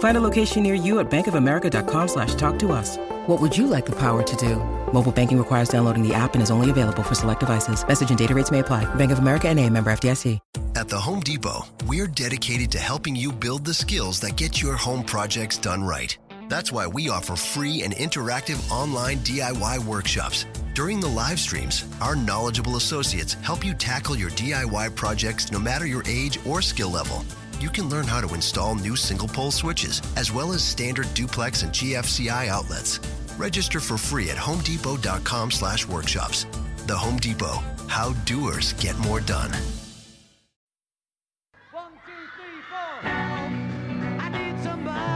Find 0.00 0.16
a 0.16 0.20
location 0.20 0.62
near 0.62 0.74
you 0.74 0.98
at 0.98 1.10
bankofamerica.com 1.10 2.08
slash 2.08 2.34
talk 2.34 2.58
to 2.60 2.72
us. 2.72 2.96
What 3.26 3.40
would 3.40 3.56
you 3.56 3.66
like 3.66 3.86
the 3.86 3.96
power 3.96 4.22
to 4.22 4.36
do? 4.36 4.56
Mobile 4.92 5.12
banking 5.12 5.38
requires 5.38 5.68
downloading 5.68 6.06
the 6.06 6.14
app 6.14 6.34
and 6.34 6.42
is 6.42 6.50
only 6.50 6.70
available 6.70 7.02
for 7.02 7.14
select 7.14 7.40
devices. 7.40 7.86
Message 7.86 8.08
and 8.08 8.18
data 8.18 8.34
rates 8.34 8.50
may 8.50 8.58
apply. 8.58 8.92
Bank 8.96 9.12
of 9.12 9.18
America 9.20 9.48
and 9.48 9.58
a 9.58 9.68
member 9.68 9.90
FDIC. 9.92 10.38
At 10.74 10.88
the 10.88 10.98
Home 10.98 11.20
Depot, 11.20 11.66
we're 11.86 12.06
dedicated 12.06 12.70
to 12.72 12.78
helping 12.78 13.14
you 13.14 13.30
build 13.30 13.64
the 13.64 13.74
skills 13.74 14.20
that 14.20 14.36
get 14.36 14.62
your 14.62 14.74
home 14.74 15.04
projects 15.04 15.58
done 15.58 15.84
right. 15.84 16.16
That's 16.48 16.72
why 16.72 16.86
we 16.86 17.10
offer 17.10 17.36
free 17.36 17.82
and 17.82 17.94
interactive 17.94 18.58
online 18.70 19.18
DIY 19.18 19.84
workshops. 19.84 20.46
During 20.74 21.00
the 21.00 21.08
live 21.08 21.38
streams, 21.38 21.84
our 22.00 22.16
knowledgeable 22.16 22.76
associates 22.76 23.34
help 23.34 23.64
you 23.64 23.74
tackle 23.74 24.16
your 24.16 24.30
DIY 24.30 24.94
projects 24.96 25.52
no 25.52 25.58
matter 25.58 25.84
your 25.84 26.02
age 26.08 26.38
or 26.46 26.62
skill 26.62 26.90
level. 26.90 27.22
You 27.60 27.68
can 27.68 27.90
learn 27.90 28.06
how 28.06 28.22
to 28.22 28.34
install 28.34 28.74
new 28.74 28.96
single 28.96 29.28
pole 29.28 29.50
switches, 29.50 30.00
as 30.16 30.32
well 30.32 30.52
as 30.52 30.64
standard 30.64 31.12
duplex 31.12 31.62
and 31.62 31.70
GFCI 31.70 32.48
outlets. 32.48 33.00
Register 33.36 33.80
for 33.80 33.98
free 33.98 34.30
at 34.30 34.38
homedepot.com 34.38 35.50
slash 35.50 35.86
workshops. 35.86 36.46
The 36.86 36.96
Home 36.96 37.18
Depot, 37.18 37.58
how 37.86 38.14
doers 38.24 38.72
get 38.74 38.98
more 38.98 39.20
done. 39.20 39.50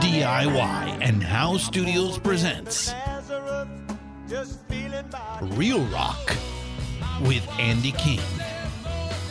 DIY 0.01 0.97
and 1.01 1.23
How 1.23 1.57
Studios 1.57 2.19
presents 2.19 2.93
Real 5.41 5.83
Rock 5.85 6.35
with 7.21 7.47
Andy 7.59 7.91
King, 7.93 8.21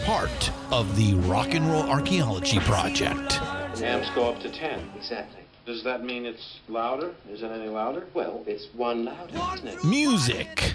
part 0.05 0.51
of 0.71 0.97
the 0.97 1.15
Rock 1.15 1.55
and 1.55 1.67
Roll 1.67 1.85
Archaeology 1.85 2.59
Project. 2.61 3.41
Amps 3.81 4.11
go 4.15 4.29
up 4.31 4.41
to 4.43 4.51
10. 4.53 4.91
Exactly. 4.97 5.41
Does 5.65 5.83
that 5.85 6.05
mean 6.05 6.27
it's 6.27 6.61
louder? 6.69 7.15
Is 7.31 7.43
it 7.43 7.51
any 7.51 7.71
louder? 7.71 8.05
Well, 8.13 8.45
it's 8.47 8.69
one 8.75 9.07
louder, 9.07 9.41
isn't 9.55 9.69
it? 9.69 9.83
Music, 9.85 10.75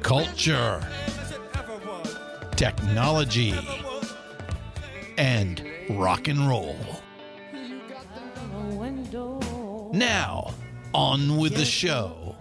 culture, 0.00 0.82
technology, 2.56 3.54
and 5.18 5.62
rock 5.90 6.26
and 6.26 6.48
roll. 6.48 6.78
Now, 9.92 10.54
on 10.94 11.36
with 11.36 11.54
the 11.54 11.66
show. 11.66 12.34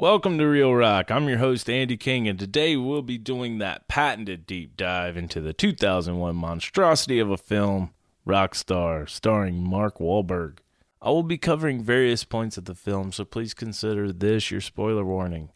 Welcome 0.00 0.38
to 0.38 0.46
Real 0.46 0.74
Rock. 0.74 1.10
I'm 1.10 1.28
your 1.28 1.36
host, 1.36 1.68
Andy 1.68 1.98
King, 1.98 2.26
and 2.26 2.38
today 2.38 2.74
we'll 2.74 3.02
be 3.02 3.18
doing 3.18 3.58
that 3.58 3.86
patented 3.86 4.46
deep 4.46 4.74
dive 4.74 5.14
into 5.14 5.42
the 5.42 5.52
2001 5.52 6.34
monstrosity 6.34 7.18
of 7.18 7.30
a 7.30 7.36
film, 7.36 7.90
Rockstar, 8.26 9.06
starring 9.06 9.62
Mark 9.62 9.98
Wahlberg. 9.98 10.60
I 11.02 11.10
will 11.10 11.22
be 11.22 11.36
covering 11.36 11.84
various 11.84 12.24
points 12.24 12.56
of 12.56 12.64
the 12.64 12.74
film, 12.74 13.12
so 13.12 13.26
please 13.26 13.52
consider 13.52 14.10
this 14.10 14.50
your 14.50 14.62
spoiler 14.62 15.04
warning. 15.04 15.50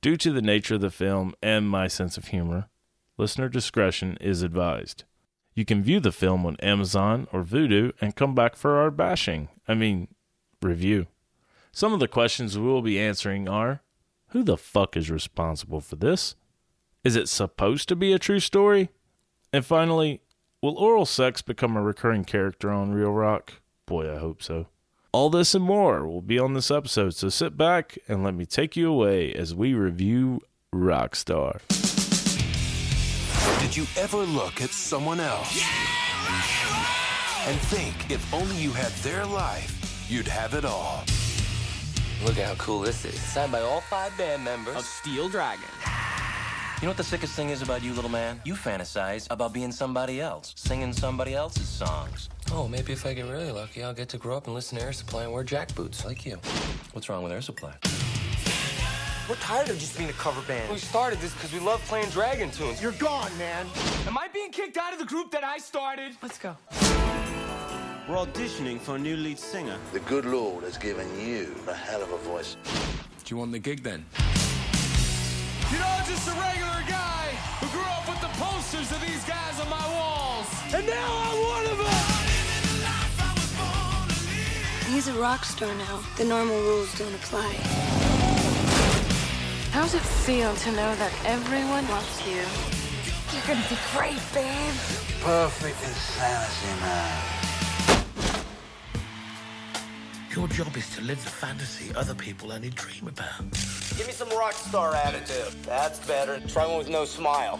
Due 0.00 0.16
to 0.16 0.32
the 0.32 0.40
nature 0.40 0.76
of 0.76 0.80
the 0.80 0.88
film 0.88 1.34
and 1.42 1.68
my 1.68 1.86
sense 1.86 2.16
of 2.16 2.28
humor, 2.28 2.70
listener 3.18 3.50
discretion 3.50 4.16
is 4.22 4.40
advised. 4.40 5.04
You 5.54 5.66
can 5.66 5.82
view 5.82 6.00
the 6.00 6.12
film 6.12 6.46
on 6.46 6.56
Amazon 6.60 7.28
or 7.30 7.42
Vudu 7.42 7.92
and 8.00 8.16
come 8.16 8.34
back 8.34 8.56
for 8.56 8.78
our 8.78 8.90
bashing. 8.90 9.50
I 9.68 9.74
mean, 9.74 10.08
review. 10.62 11.08
Some 11.76 11.92
of 11.92 12.00
the 12.00 12.08
questions 12.08 12.58
we 12.58 12.64
will 12.64 12.80
be 12.80 12.98
answering 12.98 13.50
are 13.50 13.82
Who 14.28 14.42
the 14.42 14.56
fuck 14.56 14.96
is 14.96 15.10
responsible 15.10 15.82
for 15.82 15.96
this? 15.96 16.34
Is 17.04 17.16
it 17.16 17.28
supposed 17.28 17.86
to 17.90 17.94
be 17.94 18.14
a 18.14 18.18
true 18.18 18.40
story? 18.40 18.88
And 19.52 19.62
finally, 19.62 20.22
will 20.62 20.78
oral 20.78 21.04
sex 21.04 21.42
become 21.42 21.76
a 21.76 21.82
recurring 21.82 22.24
character 22.24 22.70
on 22.70 22.92
Real 22.92 23.12
Rock? 23.12 23.60
Boy, 23.84 24.10
I 24.10 24.16
hope 24.16 24.42
so. 24.42 24.68
All 25.12 25.28
this 25.28 25.54
and 25.54 25.62
more 25.62 26.08
will 26.08 26.22
be 26.22 26.38
on 26.38 26.54
this 26.54 26.70
episode, 26.70 27.14
so 27.14 27.28
sit 27.28 27.58
back 27.58 27.98
and 28.08 28.24
let 28.24 28.32
me 28.32 28.46
take 28.46 28.74
you 28.74 28.90
away 28.90 29.34
as 29.34 29.54
we 29.54 29.74
review 29.74 30.40
Rockstar. 30.74 31.60
Did 33.60 33.76
you 33.76 33.84
ever 33.98 34.22
look 34.22 34.62
at 34.62 34.70
someone 34.70 35.20
else 35.20 35.62
and 37.46 37.60
think 37.68 38.10
if 38.10 38.32
only 38.32 38.56
you 38.56 38.72
had 38.72 38.92
their 39.02 39.26
life, 39.26 40.06
you'd 40.08 40.28
have 40.28 40.54
it 40.54 40.64
all? 40.64 41.04
Look 42.24 42.38
at 42.38 42.46
how 42.46 42.54
cool 42.54 42.80
this 42.80 43.04
is. 43.04 43.20
Signed 43.20 43.52
by 43.52 43.60
all 43.60 43.80
five 43.80 44.16
band 44.16 44.44
members 44.44 44.76
of 44.76 44.84
Steel 44.84 45.28
Dragon. 45.28 45.64
You 46.80 46.82
know 46.82 46.88
what 46.88 46.96
the 46.96 47.04
sickest 47.04 47.34
thing 47.34 47.50
is 47.50 47.62
about 47.62 47.82
you, 47.82 47.94
little 47.94 48.10
man? 48.10 48.40
You 48.44 48.54
fantasize 48.54 49.26
about 49.30 49.52
being 49.52 49.72
somebody 49.72 50.20
else, 50.20 50.52
singing 50.56 50.92
somebody 50.92 51.34
else's 51.34 51.68
songs. 51.68 52.28
Oh, 52.52 52.68
maybe 52.68 52.92
if 52.92 53.06
I 53.06 53.14
get 53.14 53.26
really 53.26 53.50
lucky, 53.50 53.82
I'll 53.82 53.94
get 53.94 54.08
to 54.10 54.18
grow 54.18 54.36
up 54.36 54.46
and 54.46 54.54
listen 54.54 54.78
to 54.78 54.84
Air 54.84 54.92
Supply 54.92 55.24
and 55.24 55.32
wear 55.32 55.44
jackboots 55.44 56.04
like 56.04 56.26
you. 56.26 56.36
What's 56.92 57.08
wrong 57.08 57.22
with 57.22 57.32
Air 57.32 57.42
Supply? 57.42 57.74
We're 59.28 59.36
tired 59.36 59.68
of 59.70 59.78
just 59.78 59.96
being 59.98 60.10
a 60.10 60.14
cover 60.14 60.40
band. 60.42 60.70
We 60.70 60.78
started 60.78 61.18
this 61.20 61.32
because 61.34 61.52
we 61.52 61.60
love 61.60 61.80
playing 61.86 62.10
Dragon 62.10 62.50
tunes. 62.50 62.80
You're 62.80 62.92
gone, 62.92 63.36
man. 63.38 63.66
Am 64.06 64.16
I 64.16 64.28
being 64.28 64.52
kicked 64.52 64.76
out 64.76 64.92
of 64.92 64.98
the 64.98 65.06
group 65.06 65.32
that 65.32 65.44
I 65.44 65.58
started? 65.58 66.12
Let's 66.22 66.38
go. 66.38 66.56
We're 68.08 68.18
auditioning 68.18 68.78
for 68.78 68.94
a 68.94 68.98
new 69.00 69.16
lead 69.16 69.36
singer. 69.36 69.76
The 69.92 69.98
good 69.98 70.24
Lord 70.26 70.62
has 70.62 70.78
given 70.78 71.08
you 71.18 71.56
a 71.66 71.74
hell 71.74 72.04
of 72.04 72.12
a 72.12 72.18
voice. 72.18 72.56
Do 72.62 73.34
you 73.34 73.36
want 73.36 73.50
the 73.50 73.58
gig 73.58 73.82
then? 73.82 74.06
You 75.72 75.78
know, 75.80 75.98
just 76.06 76.28
a 76.28 76.34
regular 76.38 76.84
guy 76.86 77.34
who 77.58 77.66
grew 77.66 77.82
up 77.82 78.06
with 78.06 78.20
the 78.20 78.28
posters 78.38 78.92
of 78.92 79.00
these 79.00 79.24
guys 79.24 79.58
on 79.58 79.68
my 79.68 79.84
walls. 79.92 80.46
And 80.72 80.86
now 80.86 81.08
I'm 81.26 81.38
one 81.50 81.66
of 81.66 81.78
them! 81.78 82.06
He's 84.94 85.08
a 85.08 85.14
rock 85.14 85.44
star 85.44 85.74
now. 85.74 86.00
The 86.16 86.26
normal 86.26 86.60
rules 86.60 86.96
don't 86.96 87.12
apply. 87.12 87.54
How's 89.72 89.94
it 89.94 90.02
feel 90.02 90.54
to 90.54 90.70
know 90.70 90.94
that 90.94 91.12
everyone 91.24 91.88
loves 91.88 92.24
you? 92.24 92.44
You're 93.32 93.46
gonna 93.48 93.66
be 93.68 93.76
great, 93.92 94.22
babe. 94.32 94.74
Perfect 95.22 95.82
insanity, 95.82 96.80
man. 96.80 97.45
Your 100.36 100.48
job 100.48 100.76
is 100.76 100.94
to 100.94 101.00
live 101.00 101.24
the 101.24 101.30
fantasy 101.30 101.94
other 101.94 102.14
people 102.14 102.52
only 102.52 102.68
dream 102.68 103.08
about. 103.08 103.40
Give 103.96 104.06
me 104.06 104.12
some 104.12 104.28
rock 104.28 104.52
star 104.52 104.94
attitude. 104.94 105.54
That's 105.62 105.98
better. 106.06 106.40
Try 106.46 106.66
one 106.66 106.76
with 106.76 106.90
no 106.90 107.06
smile. 107.06 107.58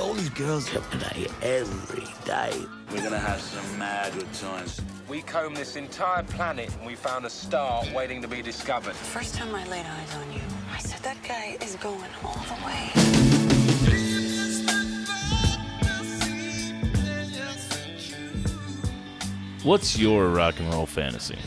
All 0.00 0.12
these 0.14 0.30
girls 0.30 0.74
look 0.74 0.92
at 0.96 1.16
you 1.16 1.28
every 1.42 2.08
day. 2.24 2.50
We're 2.90 3.04
gonna 3.04 3.20
have 3.20 3.40
some 3.40 3.78
mad 3.78 4.12
good 4.14 4.32
times. 4.32 4.80
We 5.08 5.22
combed 5.22 5.58
this 5.58 5.76
entire 5.76 6.24
planet 6.24 6.74
and 6.76 6.84
we 6.84 6.96
found 6.96 7.24
a 7.24 7.30
star 7.30 7.84
waiting 7.94 8.20
to 8.22 8.26
be 8.26 8.42
discovered. 8.42 8.94
The 8.94 9.10
first 9.18 9.36
time 9.36 9.54
I 9.54 9.64
laid 9.68 9.86
eyes 9.86 10.16
on 10.16 10.32
you, 10.32 10.42
I 10.74 10.78
said 10.80 11.00
that 11.04 11.22
guy 11.22 11.56
is 11.64 11.76
going 11.76 12.10
all 12.24 12.44
the 12.48 12.66
way. 12.66 12.90
What's 19.62 19.96
your 19.96 20.30
rock 20.30 20.58
and 20.58 20.72
roll 20.74 20.86
fantasy? 20.86 21.38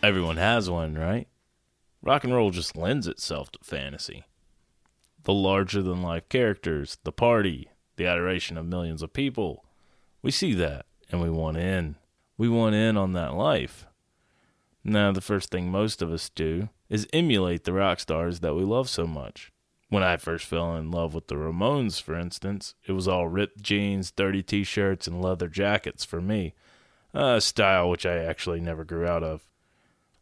Everyone 0.00 0.36
has 0.36 0.70
one, 0.70 0.94
right? 0.94 1.26
Rock 2.02 2.22
and 2.22 2.32
roll 2.32 2.50
just 2.50 2.76
lends 2.76 3.08
itself 3.08 3.50
to 3.50 3.58
fantasy. 3.64 4.24
The 5.24 5.32
larger 5.32 5.82
than 5.82 6.02
life 6.02 6.28
characters, 6.28 6.98
the 7.02 7.10
party, 7.10 7.70
the 7.96 8.06
adoration 8.06 8.56
of 8.56 8.64
millions 8.64 9.02
of 9.02 9.12
people. 9.12 9.64
We 10.22 10.30
see 10.30 10.54
that 10.54 10.86
and 11.10 11.20
we 11.20 11.30
want 11.30 11.56
in. 11.56 11.96
We 12.36 12.48
want 12.48 12.76
in 12.76 12.96
on 12.96 13.12
that 13.14 13.34
life. 13.34 13.86
Now, 14.84 15.10
the 15.10 15.20
first 15.20 15.50
thing 15.50 15.68
most 15.68 16.00
of 16.00 16.12
us 16.12 16.30
do 16.30 16.68
is 16.88 17.08
emulate 17.12 17.64
the 17.64 17.72
rock 17.72 17.98
stars 17.98 18.38
that 18.38 18.54
we 18.54 18.62
love 18.62 18.88
so 18.88 19.04
much. 19.04 19.50
When 19.88 20.04
I 20.04 20.16
first 20.16 20.44
fell 20.46 20.76
in 20.76 20.92
love 20.92 21.12
with 21.12 21.26
the 21.26 21.34
Ramones, 21.34 22.00
for 22.00 22.14
instance, 22.14 22.74
it 22.86 22.92
was 22.92 23.08
all 23.08 23.26
ripped 23.26 23.62
jeans, 23.62 24.12
dirty 24.12 24.44
t 24.44 24.62
shirts, 24.62 25.08
and 25.08 25.20
leather 25.20 25.48
jackets 25.48 26.04
for 26.04 26.20
me, 26.20 26.54
a 27.12 27.40
style 27.40 27.90
which 27.90 28.06
I 28.06 28.18
actually 28.18 28.60
never 28.60 28.84
grew 28.84 29.04
out 29.04 29.24
of. 29.24 29.48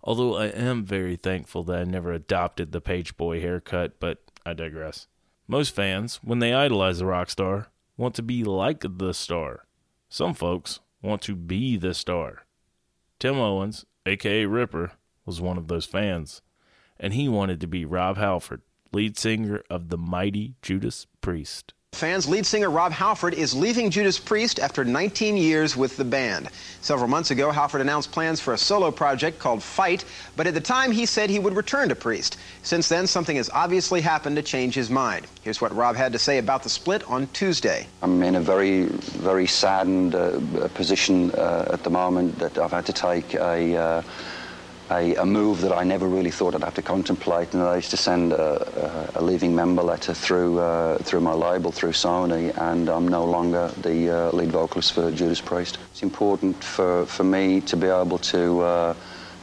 Although 0.07 0.37
I 0.37 0.47
am 0.47 0.85
very 0.85 1.17
thankful 1.17 1.65
that 1.65 1.81
I 1.81 1.85
never 1.85 2.13
adopted 2.13 2.71
the 2.71 2.81
page 2.81 3.17
boy 3.17 3.41
haircut, 3.41 3.99
but 3.99 4.23
I 4.47 4.53
digress. 4.53 5.09
Most 5.49 5.75
fans, 5.75 6.21
when 6.23 6.39
they 6.39 6.55
idolize 6.55 7.01
a 7.01 7.07
rock 7.07 7.29
star, 7.29 7.71
want 7.97 8.15
to 8.15 8.23
be 8.23 8.45
like 8.45 8.85
the 8.89 9.13
star. 9.13 9.67
Some 10.09 10.33
folks 10.33 10.79
want 11.03 11.23
to 11.23 11.35
be 11.35 11.77
the 11.77 11.93
star. 11.93 12.47
Tim 13.19 13.37
Owens, 13.37 13.85
aka 14.07 14.47
Ripper, 14.47 14.93
was 15.25 15.41
one 15.41 15.59
of 15.59 15.67
those 15.67 15.87
fans, 15.87 16.41
and 17.01 17.13
he 17.13 17.29
wanted 17.29 17.61
to 17.61 17.67
be 17.67 17.85
Rob 17.85 18.17
Halford, 18.17 18.63
lead 18.93 19.19
singer 19.19 19.65
of 19.69 19.89
the 19.89 19.99
mighty 19.99 20.55
Judas 20.63 21.09
Priest. 21.21 21.75
Fans, 21.97 22.29
lead 22.29 22.45
singer 22.45 22.69
Rob 22.69 22.93
Halford 22.93 23.33
is 23.33 23.55
leaving 23.55 23.89
Judas 23.89 24.19
Priest 24.19 24.61
after 24.61 24.85
19 24.85 25.39
years 25.39 25.79
with 25.79 25.97
the 25.97 26.05
band. 26.05 26.51
Several 26.83 27.09
months 27.09 27.31
ago, 27.31 27.51
Halford 27.51 27.81
announced 27.81 28.13
plans 28.13 28.39
for 28.39 28.53
a 28.53 28.59
solo 28.59 28.91
project 28.91 29.39
called 29.39 29.63
Fight, 29.63 30.05
but 30.37 30.47
at 30.47 30.53
the 30.53 30.61
time 30.61 30.93
he 30.93 31.07
said 31.07 31.31
he 31.31 31.39
would 31.39 31.57
return 31.57 31.89
to 31.89 31.95
Priest. 31.95 32.37
Since 32.63 32.91
then, 32.91 33.07
something 33.07 33.37
has 33.37 33.49
obviously 33.49 34.03
happened 34.03 34.37
to 34.37 34.43
change 34.43 34.75
his 34.75 34.91
mind. 34.91 35.27
Here's 35.41 35.63
what 35.63 35.75
Rob 35.75 35.97
had 35.97 36.13
to 36.13 36.19
say 36.19 36.37
about 36.37 36.63
the 36.63 36.69
split 36.69 37.03
on 37.09 37.29
Tuesday. 37.29 37.87
I'm 38.03 38.23
in 38.23 38.35
a 38.35 38.43
very, 38.43 38.85
very 38.85 39.47
saddened 39.47 40.15
uh, 40.15 40.69
position 40.75 41.31
uh, 41.31 41.71
at 41.73 41.83
the 41.83 41.91
moment 41.91 42.39
that 42.41 42.59
I've 42.59 42.73
had 42.73 42.85
to 42.87 42.93
take 42.93 43.33
a. 43.33 43.75
Uh, 43.75 44.03
a, 44.91 45.15
a, 45.17 45.27
move 45.27 45.61
that 45.63 45.73
I 45.73 45.85
never 45.85 46.07
really 46.07 46.31
thought 46.31 46.55
I'd 46.55 46.63
have 46.63 46.75
to 46.75 46.83
contemplate, 46.83 47.55
and 47.55 47.63
I 47.63 47.77
used 47.77 47.91
to 47.91 47.97
send 47.97 48.33
a, 48.33 49.15
a, 49.17 49.21
a 49.21 49.23
leaving 49.23 49.55
member 49.55 49.83
letter 49.83 50.15
through 50.15 50.59
uh, 50.59 50.99
through 50.99 51.21
my 51.21 51.33
label, 51.33 51.73
through 51.73 51.93
Sony, 51.93 52.57
and 52.57 52.89
I'm 52.89 53.09
no 53.09 53.25
longer 53.25 53.73
the 53.83 54.11
uh, 54.11 54.31
lead 54.33 54.53
vocalist 54.53 54.93
for 54.93 55.11
Judas 55.11 55.41
Priest. 55.41 55.79
It's 55.91 56.03
important 56.03 56.63
for, 56.63 57.07
for 57.07 57.25
me 57.25 57.61
to 57.63 57.77
be 57.77 57.89
able 57.89 58.19
to 58.19 58.61
uh, 58.61 58.95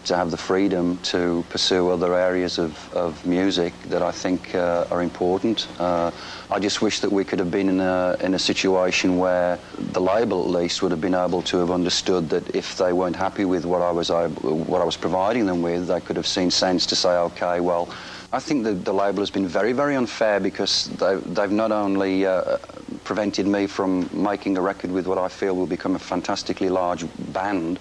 to 0.05 0.15
have 0.15 0.31
the 0.31 0.37
freedom 0.37 0.97
to 0.97 1.45
pursue 1.49 1.89
other 1.89 2.13
areas 2.13 2.57
of, 2.57 2.93
of 2.93 3.25
music 3.25 3.73
that 3.83 4.01
I 4.01 4.11
think 4.11 4.53
uh, 4.55 4.85
are 4.91 5.01
important. 5.01 5.67
Uh, 5.79 6.11
I 6.51 6.59
just 6.59 6.81
wish 6.81 6.99
that 6.99 7.11
we 7.11 7.23
could 7.23 7.39
have 7.39 7.51
been 7.51 7.69
in 7.69 7.79
a, 7.79 8.17
in 8.19 8.33
a 8.33 8.39
situation 8.39 9.17
where 9.17 9.59
the 9.77 10.01
label 10.01 10.43
at 10.43 10.49
least 10.61 10.81
would 10.81 10.91
have 10.91 11.01
been 11.01 11.15
able 11.15 11.41
to 11.43 11.57
have 11.57 11.71
understood 11.71 12.29
that 12.29 12.55
if 12.55 12.77
they 12.77 12.93
weren't 12.93 13.15
happy 13.15 13.45
with 13.45 13.65
what 13.65 13.81
I 13.81 13.91
was, 13.91 14.09
what 14.09 14.81
I 14.81 14.85
was 14.85 14.97
providing 14.97 15.45
them 15.45 15.61
with, 15.61 15.87
they 15.87 16.01
could 16.01 16.17
have 16.17 16.27
seen 16.27 16.51
sense 16.51 16.85
to 16.87 16.95
say, 16.95 17.09
okay, 17.09 17.59
well, 17.59 17.89
I 18.33 18.39
think 18.39 18.63
the, 18.63 18.73
the 18.73 18.93
label 18.93 19.19
has 19.19 19.29
been 19.29 19.47
very, 19.47 19.73
very 19.73 19.95
unfair 19.95 20.39
because 20.39 20.87
they, 20.97 21.17
they've 21.17 21.51
not 21.51 21.71
only 21.71 22.25
uh, 22.25 22.57
prevented 23.03 23.45
me 23.45 23.67
from 23.67 24.09
making 24.11 24.57
a 24.57 24.61
record 24.61 24.91
with 24.91 25.05
what 25.05 25.19
I 25.19 25.27
feel 25.27 25.55
will 25.55 25.67
become 25.67 25.95
a 25.95 25.99
fantastically 25.99 26.69
large 26.69 27.05
band, 27.31 27.79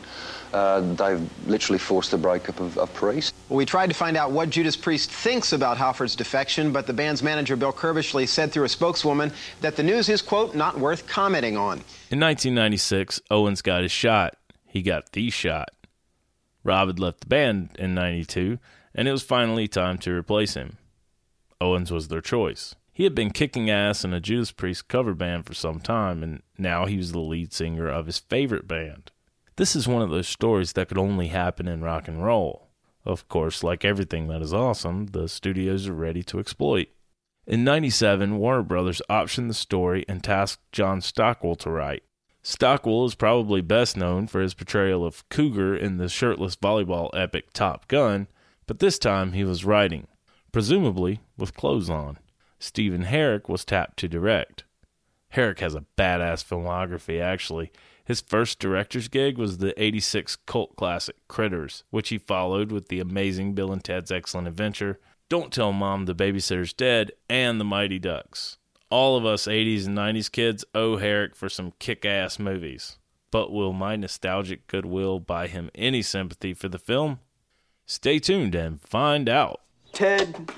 uh, 0.53 0.81
they've 0.95 1.49
literally 1.49 1.79
forced 1.79 2.11
the 2.11 2.19
breakup 2.19 2.61
of, 2.61 2.77
of 2.79 2.93
Priest. 2.95 3.35
Well, 3.49 3.57
we 3.57 3.67
tried 3.67 3.89
to 3.89 3.95
find 3.95 4.17
out 4.17 4.33
what 4.33 4.51
Judas 4.51 4.77
Priest 4.77 5.11
thinks 5.11 5.53
about 5.53 5.79
Halford's 5.79 6.17
defection, 6.17 6.73
but 6.73 6.87
the 6.87 6.93
band's 6.93 7.23
manager, 7.23 7.57
Bill 7.57 7.73
Curbishley, 7.73 8.29
said 8.29 8.53
through 8.53 8.65
a 8.65 8.69
spokeswoman 8.69 9.33
that 9.61 9.77
the 9.77 9.83
news 9.83 10.09
is, 10.09 10.23
quote, 10.23 10.55
not 10.55 10.79
worth 10.79 11.07
commenting 11.07 11.57
on. 11.57 11.79
In 12.11 12.21
1996, 12.21 13.21
Owens 13.31 13.63
got 13.63 13.83
his 13.83 13.93
shot. 13.93 14.37
He 14.67 14.83
got 14.83 15.13
the 15.13 15.31
shot. 15.31 15.71
Rob 16.65 16.89
had 16.89 16.99
left 16.99 17.21
the 17.21 17.27
band 17.27 17.71
in 17.79 17.95
92, 17.95 18.59
and 18.95 19.09
it 19.09 19.13
was 19.13 19.23
finally 19.23 19.69
time 19.69 19.99
to 19.99 20.13
replace 20.13 20.55
him. 20.55 20.79
Owens 21.61 21.91
was 21.91 22.09
their 22.09 22.21
choice. 22.21 22.75
He 22.93 23.05
had 23.05 23.15
been 23.15 23.31
kicking 23.31 23.71
ass 23.71 24.05
in 24.05 24.13
a 24.13 24.21
Judas 24.21 24.53
Priest 24.53 24.89
cover 24.89 25.15
band 25.15 25.47
for 25.47 25.55
some 25.55 25.81
time, 25.81 26.23
and 26.23 26.43
now 26.59 26.87
he 26.87 26.99
was 26.99 27.13
the 27.13 27.21
lead 27.21 27.53
singer 27.53 27.89
of 27.89 28.07
his 28.07 28.19
favorite 28.19 28.69
band. 28.69 29.11
This 29.63 29.77
is 29.77 29.87
one 29.87 30.03
of 30.03 30.11
those 30.11 30.27
stories 30.27 30.73
that 30.73 30.89
could 30.89 30.99
only 30.99 31.29
happen 31.29 31.69
in 31.69 31.83
rock 31.83 32.09
and 32.09 32.25
roll. 32.25 32.67
Of 33.05 33.29
course, 33.29 33.63
like 33.63 33.85
everything 33.85 34.27
that 34.27 34.43
is 34.43 34.53
awesome, 34.53 35.07
the 35.07 35.29
studios 35.29 35.87
are 35.87 35.95
ready 35.95 36.25
to 36.25 36.41
exploit. 36.41 36.89
In 37.47 37.63
97, 37.63 38.39
Warner 38.39 38.65
Brothers 38.65 39.01
optioned 39.09 39.47
the 39.47 39.55
story 39.55 40.05
and 40.09 40.21
tasked 40.21 40.65
John 40.73 41.01
Stockwell 41.01 41.55
to 41.55 41.71
write. 41.71 42.03
Stockwell 42.43 43.05
is 43.05 43.15
probably 43.15 43.61
best 43.61 43.97
known 43.97 44.27
for 44.27 44.41
his 44.41 44.53
portrayal 44.53 45.07
of 45.07 45.29
Cougar 45.29 45.77
in 45.77 45.99
the 45.99 46.09
shirtless 46.09 46.57
volleyball 46.57 47.11
epic 47.15 47.53
Top 47.53 47.87
Gun, 47.87 48.27
but 48.67 48.81
this 48.81 48.99
time 48.99 49.33
he 49.33 49.45
was 49.45 49.65
writing, 49.65 50.09
presumably 50.51 51.21
with 51.39 51.55
clothes 51.55 51.89
on. 51.89 52.19
Stephen 52.59 53.05
Herek 53.05 53.49
was 53.49 53.65
tapped 53.65 53.97
to 53.99 54.09
direct. 54.09 54.65
Herek 55.35 55.61
has 55.61 55.77
a 55.77 55.85
badass 55.97 56.45
filmography, 56.45 57.21
actually. 57.21 57.71
His 58.05 58.21
first 58.21 58.59
director's 58.59 59.09
gig 59.09 59.39
was 59.39 59.59
the 59.59 59.81
86 59.81 60.37
cult 60.47 60.75
classic 60.77 61.17
Critters, 61.29 61.85
which 61.91 62.09
he 62.09 62.19
followed 62.19 62.73
with 62.73 62.89
the 62.89 63.01
amazing 63.01 63.55
Bill 63.55 63.73
and 63.73 63.83
Ted's 63.83 64.11
Excellent 64.11 64.49
Adventure, 64.49 64.99
Don't 65.29 65.53
Tell 65.53 65.73
Mom 65.73 66.07
the 66.07 66.15
Babysitter's 66.15 66.73
Dead, 66.73 67.13
and 67.29 67.61
The 67.61 67.65
Mighty 67.65 67.99
Ducks. 67.99 68.59
All 68.91 69.17
of 69.17 69.25
us 69.25 69.47
80s 69.47 69.87
and 69.87 69.97
90s 69.97 70.31
kids 70.31 70.65
owe 70.75 70.97
Herek 70.97 71.35
for 71.35 71.49
some 71.49 71.73
kick 71.79 72.05
ass 72.05 72.39
movies. 72.39 72.99
But 73.31 73.51
will 73.51 73.73
my 73.73 73.97
nostalgic 73.97 74.67
goodwill 74.67 75.19
buy 75.19 75.47
him 75.47 75.71
any 75.75 76.03
sympathy 76.03 76.53
for 76.53 76.69
the 76.69 76.79
film? 76.79 77.21
Stay 77.87 78.19
tuned 78.19 78.55
and 78.55 78.81
find 78.83 79.29
out. 79.29 79.63
Ted, 79.93 80.51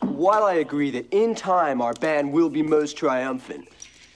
while 0.00 0.44
I 0.44 0.54
agree 0.54 0.90
that 0.90 1.08
in 1.10 1.34
time 1.34 1.80
our 1.80 1.94
band 1.94 2.32
will 2.32 2.50
be 2.50 2.62
most 2.62 2.96
triumphant, 2.96 3.68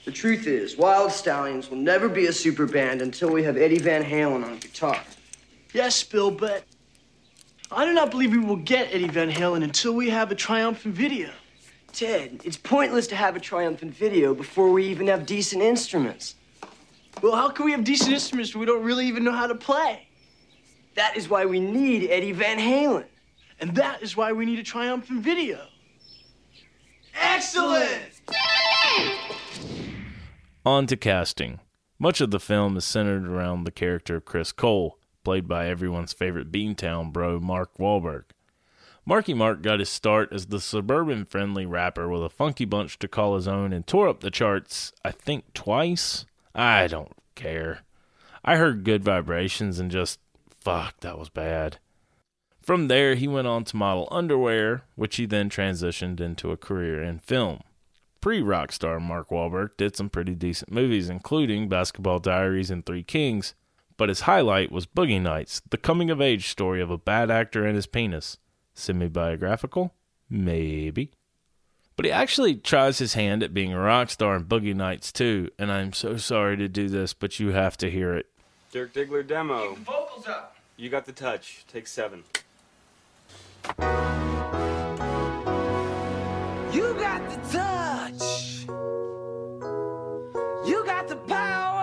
the 0.05 0.11
truth 0.11 0.47
is, 0.47 0.77
Wild 0.77 1.11
Stallions 1.11 1.69
will 1.69 1.77
never 1.77 2.09
be 2.09 2.27
a 2.27 2.33
super 2.33 2.65
band 2.65 3.01
until 3.01 3.31
we 3.31 3.43
have 3.43 3.57
Eddie 3.57 3.79
Van 3.79 4.03
Halen 4.03 4.43
on 4.45 4.57
guitar. 4.57 4.99
Yes, 5.73 6.03
Bill, 6.03 6.31
but 6.31 6.63
I 7.71 7.85
do 7.85 7.93
not 7.93 8.11
believe 8.11 8.31
we 8.31 8.37
will 8.37 8.57
get 8.57 8.93
Eddie 8.93 9.07
Van 9.07 9.31
Halen 9.31 9.63
until 9.63 9.93
we 9.93 10.09
have 10.09 10.31
a 10.31 10.35
triumphant 10.35 10.93
video. 10.93 11.31
Ted, 11.93 12.41
it's 12.43 12.57
pointless 12.57 13.07
to 13.07 13.15
have 13.15 13.35
a 13.35 13.39
triumphant 13.39 13.95
video 13.95 14.33
before 14.33 14.71
we 14.71 14.85
even 14.87 15.07
have 15.07 15.25
decent 15.25 15.61
instruments. 15.61 16.35
Well, 17.21 17.35
how 17.35 17.49
can 17.49 17.65
we 17.65 17.71
have 17.71 17.83
decent 17.83 18.11
instruments 18.11 18.53
when 18.53 18.59
we 18.59 18.65
don't 18.65 18.83
really 18.83 19.07
even 19.07 19.23
know 19.23 19.31
how 19.31 19.47
to 19.47 19.55
play? 19.55 20.07
That 20.95 21.15
is 21.15 21.29
why 21.29 21.45
we 21.45 21.59
need 21.59 22.09
Eddie 22.09 22.31
Van 22.31 22.57
Halen. 22.57 23.05
And 23.59 23.75
that 23.75 24.01
is 24.01 24.17
why 24.17 24.33
we 24.33 24.45
need 24.45 24.59
a 24.59 24.63
triumphant 24.63 25.21
video. 25.21 25.67
Excellent! 27.15 28.11
On 30.65 30.87
to 30.87 30.95
casting. 30.95 31.59
Much 31.99 32.21
of 32.21 32.31
the 32.31 32.39
film 32.39 32.77
is 32.77 32.85
centered 32.85 33.27
around 33.27 33.65
the 33.65 33.71
character 33.71 34.15
of 34.15 34.23
Chris 34.23 34.53
Cole, 34.53 34.97
played 35.25 35.45
by 35.45 35.67
everyone's 35.67 36.13
favorite 36.13 36.53
Beantown 36.53 37.11
bro, 37.11 37.37
Mark 37.37 37.77
Wahlberg. 37.77 38.23
Marky 39.05 39.33
Mark 39.33 39.61
got 39.61 39.79
his 39.79 39.89
start 39.89 40.31
as 40.31 40.45
the 40.45 40.61
suburban 40.61 41.25
friendly 41.25 41.65
rapper 41.65 42.07
with 42.07 42.23
a 42.23 42.29
funky 42.29 42.63
bunch 42.63 42.97
to 42.99 43.09
call 43.09 43.35
his 43.35 43.45
own 43.45 43.73
and 43.73 43.85
tore 43.85 44.07
up 44.07 44.21
the 44.21 44.31
charts, 44.31 44.93
I 45.03 45.11
think, 45.11 45.53
twice. 45.53 46.25
I 46.55 46.87
don't 46.87 47.11
care. 47.35 47.81
I 48.45 48.55
heard 48.55 48.85
good 48.85 49.03
vibrations 49.03 49.79
and 49.79 49.91
just, 49.91 50.17
fuck, 50.61 51.01
that 51.01 51.19
was 51.19 51.27
bad. 51.27 51.79
From 52.61 52.87
there, 52.87 53.15
he 53.15 53.27
went 53.27 53.47
on 53.47 53.65
to 53.65 53.75
model 53.75 54.07
underwear, 54.11 54.83
which 54.95 55.17
he 55.17 55.25
then 55.25 55.49
transitioned 55.49 56.21
into 56.21 56.51
a 56.51 56.57
career 56.57 57.03
in 57.03 57.19
film 57.19 57.59
pre 58.23 58.41
rock 58.41 58.71
star 58.71 59.01
Mark 59.01 59.31
Wahlberg 59.31 59.71
did 59.75 59.97
some 59.97 60.09
pretty 60.09 60.33
decent 60.33 60.71
movies, 60.71 61.09
including 61.09 61.67
Basketball 61.67 62.19
Diaries 62.19 62.71
and 62.71 62.85
Three 62.85 63.03
Kings, 63.03 63.53
but 63.97 64.07
his 64.07 64.21
highlight 64.21 64.71
was 64.71 64.85
Boogie 64.85 65.21
Nights, 65.21 65.61
the 65.69 65.77
coming 65.77 66.09
of 66.09 66.21
age 66.21 66.47
story 66.47 66.79
of 66.81 66.89
a 66.89 66.97
bad 66.97 67.29
actor 67.29 67.65
and 67.65 67.75
his 67.75 67.85
penis. 67.85 68.37
Semi 68.73 69.09
biographical? 69.09 69.93
Maybe. 70.29 71.11
But 71.97 72.05
he 72.05 72.11
actually 72.13 72.55
tries 72.55 72.97
his 72.99 73.15
hand 73.15 73.43
at 73.43 73.53
being 73.53 73.73
a 73.73 73.79
rock 73.79 74.09
star 74.09 74.37
in 74.37 74.45
Boogie 74.45 74.73
Nights 74.73 75.11
too, 75.11 75.49
and 75.59 75.69
I'm 75.69 75.91
so 75.91 76.15
sorry 76.15 76.55
to 76.55 76.69
do 76.69 76.87
this, 76.87 77.13
but 77.13 77.41
you 77.41 77.49
have 77.49 77.75
to 77.79 77.91
hear 77.91 78.13
it. 78.13 78.27
Dirk 78.71 78.93
Diggler 78.93 79.27
demo. 79.27 79.75
vocals 79.75 80.29
up. 80.29 80.55
You 80.77 80.89
got 80.89 81.05
the 81.05 81.11
touch. 81.11 81.65
Take 81.67 81.87
seven. 81.87 82.23
You 86.83 86.93
got 86.95 87.29
the 87.29 87.37
touch. 87.57 88.65
You 90.67 90.83
got 90.85 91.07
the 91.07 91.15
power. 91.15 91.79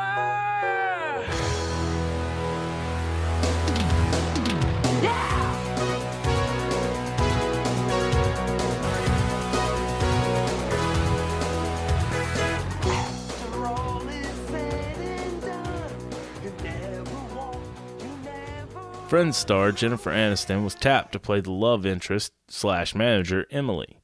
Friends 19.09 19.38
star 19.38 19.73
Jennifer 19.73 20.12
Aniston 20.12 20.62
was 20.62 20.75
tapped 20.75 21.12
to 21.12 21.19
play 21.19 21.40
the 21.40 21.50
love 21.50 21.87
interest 21.87 22.33
slash 22.49 22.95
manager 22.95 23.47
Emily. 23.50 24.00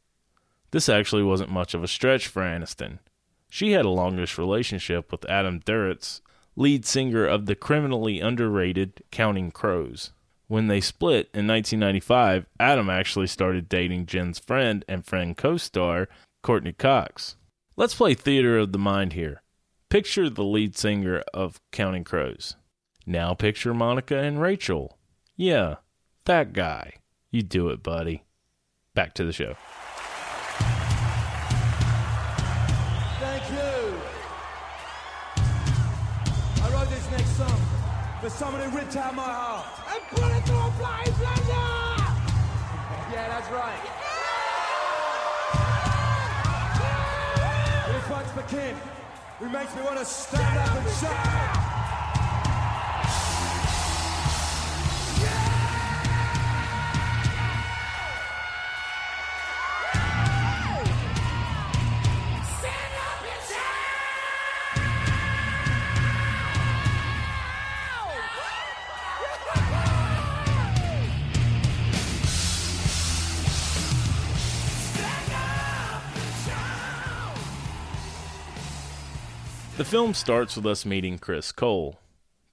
This 0.71 0.89
actually 0.89 1.23
wasn't 1.23 1.51
much 1.51 1.75
of 1.75 1.83
a 1.83 1.89
stretch 1.89 2.27
for 2.27 2.43
Aniston. 2.43 2.99
She 3.49 3.73
had 3.73 3.85
a 3.85 3.91
longish 3.91 4.39
relationship 4.39 5.11
with 5.11 5.29
Adam 5.31 5.61
Duritz, 5.61 6.21
lead 6.57 6.85
singer 6.85 7.25
of 7.25 7.47
the 7.47 7.55
criminally 7.55 8.21
underrated 8.21 9.03
Counting 9.11 9.51
Crows. 9.51 10.13
When 10.49 10.69
they 10.69 10.81
split 10.81 11.29
in 11.35 11.47
1995, 11.47 12.47
Adam 12.61 12.89
actually 12.89 13.27
started 13.27 13.69
dating 13.69 14.07
Jen's 14.07 14.39
friend 14.39 14.85
and 14.89 15.05
friend 15.05 15.37
co 15.37 15.57
star, 15.57 16.09
Courteney 16.43 16.73
Cox. 16.73 17.37
Let's 17.77 17.95
play 17.95 18.15
theater 18.15 18.59
of 18.59 18.73
the 18.73 18.79
mind 18.79 19.13
here. 19.13 19.43
Picture 19.89 20.31
the 20.31 20.45
lead 20.45 20.77
singer 20.77 21.23
of 21.35 21.61
Counting 21.73 22.05
Crows. 22.05 22.57
Now 23.07 23.35
picture 23.35 23.75
Monica 23.75 24.19
and 24.19 24.41
Rachel. 24.41 24.99
Yeah, 25.37 25.77
that 26.25 26.53
guy. 26.53 26.95
You 27.31 27.43
do 27.43 27.69
it, 27.69 27.83
buddy. 27.83 28.25
Back 28.95 29.15
to 29.15 29.25
the 29.25 29.33
show. 29.33 29.57
For 38.27 38.31
someone 38.31 38.61
who 38.61 38.77
ripped 38.77 38.97
out 38.97 39.15
my 39.15 39.23
heart. 39.23 39.67
And 39.89 40.03
put 40.09 40.37
it 40.37 40.45
through 40.47 40.59
a 40.59 40.73
flying 40.73 41.13
blender! 41.15 41.97
yeah, 43.13 43.29
that's 43.29 43.51
right. 43.53 43.83
This 47.93 48.11
one's 48.11 48.31
for 48.33 48.43
Kim, 48.53 48.77
who 49.39 49.49
makes 49.49 49.77
me 49.77 49.83
want 49.83 49.99
to 49.99 50.05
stand 50.05 50.59
up 50.59 50.77
and 50.77 50.97
shout. 50.97 51.66
Film 79.87 80.15
starts 80.15 80.57
with 80.57 80.67
us 80.67 80.85
meeting 80.85 81.17
Chris 81.17 81.53
Cole. 81.53 82.01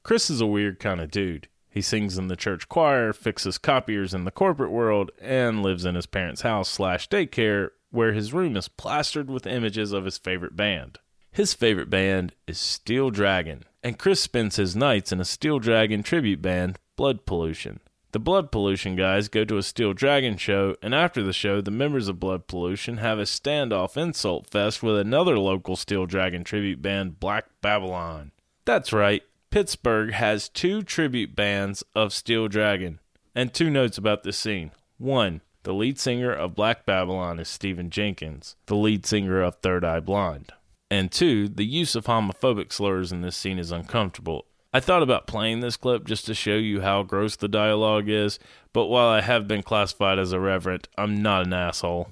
Chris 0.03 0.29
is 0.29 0.39
a 0.39 0.45
weird 0.45 0.79
kind 0.79 1.01
of 1.01 1.09
dude. 1.09 1.47
He 1.67 1.81
sings 1.81 2.15
in 2.15 2.27
the 2.27 2.35
church 2.35 2.69
choir, 2.69 3.11
fixes 3.11 3.57
copiers 3.57 4.13
in 4.13 4.23
the 4.23 4.29
corporate 4.29 4.69
world, 4.69 5.09
and 5.19 5.63
lives 5.63 5.83
in 5.83 5.95
his 5.95 6.05
parents' 6.05 6.41
house 6.43 6.69
slash 6.69 7.09
daycare, 7.09 7.69
where 7.89 8.13
his 8.13 8.33
room 8.33 8.55
is 8.55 8.67
plastered 8.67 9.31
with 9.31 9.47
images 9.47 9.93
of 9.93 10.05
his 10.05 10.19
favorite 10.19 10.55
band. 10.55 10.99
His 11.31 11.55
favorite 11.55 11.89
band 11.89 12.35
is 12.45 12.59
Steel 12.59 13.09
Dragon, 13.09 13.63
and 13.81 13.97
Chris 13.97 14.21
spends 14.21 14.57
his 14.57 14.75
nights 14.75 15.11
in 15.11 15.19
a 15.19 15.25
Steel 15.25 15.57
Dragon 15.57 16.03
tribute 16.03 16.41
band, 16.43 16.77
Blood 16.95 17.25
Pollution. 17.25 17.79
The 18.13 18.19
Blood 18.19 18.51
Pollution 18.51 18.95
guys 18.95 19.27
go 19.27 19.43
to 19.43 19.57
a 19.57 19.63
Steel 19.63 19.93
Dragon 19.93 20.37
show, 20.37 20.75
and 20.83 20.93
after 20.93 21.23
the 21.23 21.33
show, 21.33 21.61
the 21.61 21.71
members 21.71 22.07
of 22.07 22.19
Blood 22.19 22.45
Pollution 22.45 22.97
have 22.97 23.17
a 23.17 23.23
standoff 23.23 23.97
insult 23.97 24.47
fest 24.51 24.83
with 24.83 24.99
another 24.99 25.39
local 25.39 25.75
Steel 25.75 26.05
Dragon 26.05 26.43
tribute 26.43 26.79
band, 26.79 27.19
Black 27.19 27.45
Babylon. 27.61 28.31
That's 28.65 28.93
right, 28.93 29.23
Pittsburgh 29.49 30.13
has 30.13 30.47
two 30.47 30.83
tribute 30.83 31.35
bands 31.35 31.83
of 31.95 32.13
Steel 32.13 32.47
Dragon. 32.47 32.99
And 33.33 33.51
two 33.51 33.71
notes 33.71 33.97
about 33.97 34.21
this 34.21 34.37
scene. 34.37 34.69
One, 34.99 35.41
the 35.63 35.73
lead 35.73 35.99
singer 35.99 36.31
of 36.31 36.53
Black 36.53 36.85
Babylon 36.85 37.39
is 37.39 37.49
Stephan 37.49 37.89
Jenkins, 37.89 38.55
the 38.67 38.75
lead 38.75 39.07
singer 39.07 39.41
of 39.41 39.55
Third 39.55 39.83
Eye 39.83 40.01
Blind. 40.01 40.51
And 40.91 41.11
two, 41.11 41.49
the 41.49 41.65
use 41.65 41.95
of 41.95 42.05
homophobic 42.05 42.71
slurs 42.71 43.11
in 43.11 43.21
this 43.21 43.35
scene 43.35 43.57
is 43.57 43.71
uncomfortable 43.71 44.45
I 44.75 44.79
thought 44.79 45.03
about 45.03 45.27
playing 45.27 45.59
this 45.59 45.77
clip 45.77 46.05
just 46.05 46.25
to 46.25 46.33
show 46.33 46.55
you 46.55 46.81
how 46.81 47.03
gross 47.03 47.35
the 47.35 47.47
dialogue 47.47 48.09
is, 48.09 48.39
but 48.73 48.87
while 48.87 49.07
I 49.07 49.21
have 49.21 49.47
been 49.47 49.61
classified 49.61 50.17
as 50.17 50.33
irreverent, 50.33 50.87
I'm 50.97 51.21
not 51.21 51.45
an 51.45 51.53
asshole. 51.53 52.09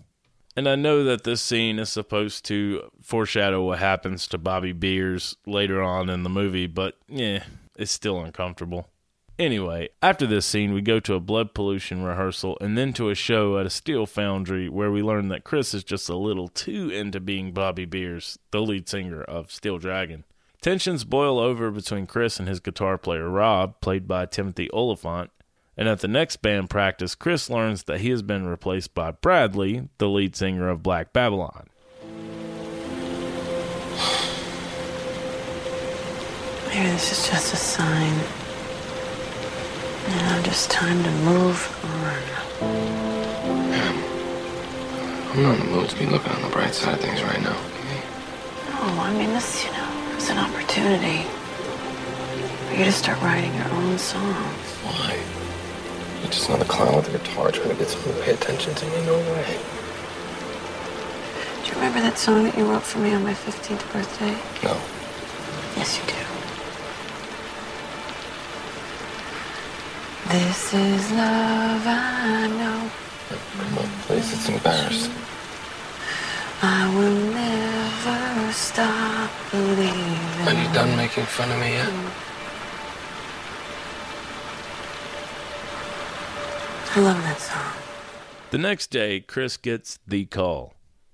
And 0.56 0.70
I 0.70 0.76
know 0.76 1.04
that 1.06 1.24
this 1.24 1.42
scene 1.42 1.80
is 1.80 1.90
supposed 1.90 2.46
to 2.46 2.92
foreshadow 3.02 3.64
what 3.64 3.80
happens 3.80 4.28
to 4.28 4.38
Bobby 4.38 4.74
Beers 4.74 5.36
later 5.48 5.82
on 5.82 6.08
in 6.08 6.22
the 6.22 6.30
movie, 6.30 6.68
but 6.68 7.00
yeah, 7.08 7.46
it's 7.78 7.92
still 7.92 8.24
uncomfortable. 8.24 8.90
Anyway, 9.40 9.90
after 10.04 10.28
this 10.28 10.46
scene, 10.46 10.72
we 10.72 10.82
go 10.82 11.00
to 11.00 11.16
a 11.16 11.20
blood 11.20 11.56
pollution 11.56 12.04
rehearsal 12.04 12.60
and 12.62 12.78
then 12.78 12.94
to 12.94 13.10
a 13.10 13.16
show 13.16 13.58
at 13.58 13.66
a 13.66 13.72
steel 13.72 14.06
foundry 14.06 14.70
where 14.70 14.92
we 14.92 15.02
learn 15.02 15.30
that 15.30 15.44
Chris 15.44 15.74
is 15.74 15.84
just 15.84 16.10
a 16.10 16.16
little 16.16 16.48
too 16.48 16.92
into 16.92 17.20
being 17.20 17.54
Bobby 17.54 17.86
Beers, 17.86 18.38
the 18.52 18.62
lead 18.62 18.88
singer 18.88 19.24
of 19.24 19.52
Steel 19.52 19.80
Dragon. 19.80 20.26
Tensions 20.62 21.04
boil 21.06 21.40
over 21.40 21.72
between 21.72 22.06
Chris 22.06 22.40
and 22.40 22.48
his 22.48 22.60
guitar 22.60 22.96
player 23.00 23.28
Rob, 23.28 23.82
played 23.82 24.08
by 24.08 24.28
Timothy 24.28 24.70
Olyphant, 24.72 25.32
and 25.76 25.90
at 25.90 26.02
the 26.02 26.08
next 26.08 26.44
band 26.44 26.70
practice, 26.70 27.16
Chris 27.16 27.50
learns 27.50 27.86
that 27.86 28.02
he 28.02 28.12
has 28.12 28.22
been 28.22 28.46
replaced 28.46 28.94
by 28.94 29.10
Bradley, 29.10 29.90
the 29.98 30.08
lead 30.08 30.36
singer 30.36 30.70
of 30.70 30.84
Black 30.84 31.14
Babylon. 31.14 31.66
Maybe 36.68 36.90
this 36.92 37.12
is 37.12 37.28
just 37.28 37.54
a 37.54 37.58
sign. 37.58 38.14
You 40.10 40.16
know, 40.22 40.44
just 40.44 40.70
time 40.70 41.02
to 41.04 41.12
move 41.26 41.80
on. 41.86 42.22
I'm 45.32 45.42
not 45.42 45.60
in 45.60 45.66
the 45.66 45.72
mood 45.72 45.90
to 45.90 45.98
be 45.98 46.06
looking 46.06 46.32
on 46.32 46.44
the 46.44 46.50
bright 46.50 46.76
side 46.76 46.94
of 46.94 47.00
things 47.00 47.24
right 47.24 47.42
now. 47.42 47.60
No, 48.70 49.02
I 49.02 49.12
mean, 49.18 49.30
this, 49.30 49.66
you 49.66 49.72
know, 49.72 49.81
it's 50.22 50.30
an 50.30 50.38
opportunity 50.38 51.24
for 52.68 52.76
you 52.76 52.86
to 52.86 52.92
start 52.92 53.20
writing 53.24 53.52
your 53.56 53.68
own 53.70 53.98
songs. 53.98 54.68
Why? 54.86 55.20
You're 56.22 56.30
just 56.30 56.48
another 56.48 56.66
clown 56.66 56.96
with 56.96 57.10
a 57.10 57.18
guitar 57.18 57.52
trying 57.52 57.70
to 57.70 57.76
get 57.76 57.88
someone 57.88 58.14
to 58.14 58.22
pay 58.22 58.34
attention 58.34 58.76
to 58.76 58.86
me? 58.86 59.04
No 59.08 59.18
way. 59.18 59.60
Do 61.64 61.70
you 61.70 61.74
remember 61.74 62.02
that 62.02 62.20
song 62.20 62.44
that 62.44 62.56
you 62.56 62.66
wrote 62.66 62.84
for 62.84 63.00
me 63.00 63.16
on 63.16 63.24
my 63.24 63.34
15th 63.34 63.92
birthday? 63.92 64.38
No. 64.62 64.78
Yes, 65.76 65.98
you 65.98 66.06
do. 66.06 66.14
This 70.30 70.74
is 70.76 71.12
love, 71.14 71.82
I 71.88 72.48
know. 72.48 72.92
Come 73.58 73.78
on, 73.80 73.90
please. 74.02 74.32
It's 74.34 74.50
embarrassing. 74.50 75.14
I 76.62 76.96
will 76.96 77.34
never 77.34 77.71
stop 78.54 79.32
believing. 79.52 79.94
Are 80.48 80.54
you 80.54 80.74
done 80.74 80.96
making 80.98 81.26
fun 81.26 81.52
of 81.52 81.60
me 81.60 81.70
yet? 81.70 81.90
I 86.94 87.00
love 87.00 87.22
that 87.24 87.40
song. 87.40 87.74
The 88.50 88.58
next 88.58 88.88
day, 88.88 89.22
Chris 89.22 89.56
gets 89.56 90.00
the 90.06 90.26
call. 90.26 90.74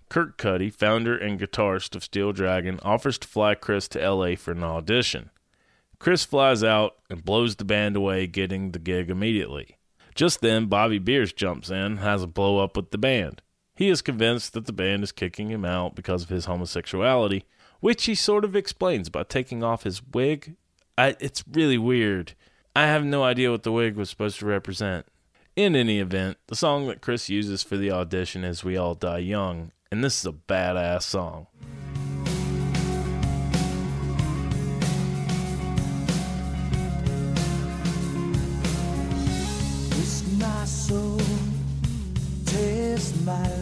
Kirk 0.09 0.37
Cuddy, 0.37 0.69
founder 0.69 1.17
and 1.17 1.39
guitarist 1.39 1.95
of 1.95 2.03
Steel 2.03 2.31
Dragon, 2.31 2.79
offers 2.81 3.17
to 3.19 3.27
fly 3.27 3.53
Chris 3.53 3.87
to 3.89 4.09
LA 4.09 4.35
for 4.35 4.51
an 4.53 4.63
audition. 4.63 5.29
Chris 5.99 6.23
flies 6.23 6.63
out 6.63 6.95
and 7.09 7.25
blows 7.25 7.57
the 7.57 7.65
band 7.65 7.95
away, 7.95 8.27
getting 8.27 8.71
the 8.71 8.79
gig 8.79 9.09
immediately. 9.09 9.77
Just 10.15 10.41
then, 10.41 10.65
Bobby 10.67 10.99
Beers 10.99 11.33
jumps 11.33 11.69
in, 11.69 11.97
has 11.97 12.23
a 12.23 12.27
blow 12.27 12.59
up 12.59 12.75
with 12.75 12.91
the 12.91 12.97
band. 12.97 13.41
He 13.77 13.89
is 13.89 14.01
convinced 14.01 14.53
that 14.53 14.65
the 14.65 14.73
band 14.73 15.03
is 15.03 15.11
kicking 15.11 15.49
him 15.49 15.63
out 15.63 15.93
because 15.93 16.23
of 16.23 16.29
his 16.29 16.45
homosexuality, 16.45 17.45
which 17.79 18.05
he 18.05 18.15
sort 18.15 18.43
of 18.43 18.55
explains 18.55 19.07
by 19.07 19.21
taking 19.21 19.63
off 19.63 19.83
his 19.83 20.01
wig. 20.03 20.55
I, 20.97 21.15
it's 21.19 21.43
really 21.49 21.77
weird. 21.77 22.33
I 22.75 22.87
have 22.87 23.05
no 23.05 23.23
idea 23.23 23.51
what 23.51 23.61
the 23.61 23.71
wig 23.71 23.95
was 23.95 24.09
supposed 24.09 24.39
to 24.39 24.47
represent. 24.47 25.05
In 25.55 25.75
any 25.75 25.99
event, 25.99 26.37
the 26.47 26.55
song 26.55 26.87
that 26.87 27.01
Chris 27.01 27.29
uses 27.29 27.61
for 27.61 27.77
the 27.77 27.91
audition 27.91 28.43
is 28.43 28.63
We 28.63 28.77
All 28.77 28.95
Die 28.95 29.19
Young, 29.19 29.71
and 29.91 30.03
this 30.03 30.21
is 30.21 30.25
a 30.25 30.31
badass 30.31 31.03
song. 31.03 31.45
my 43.27 43.56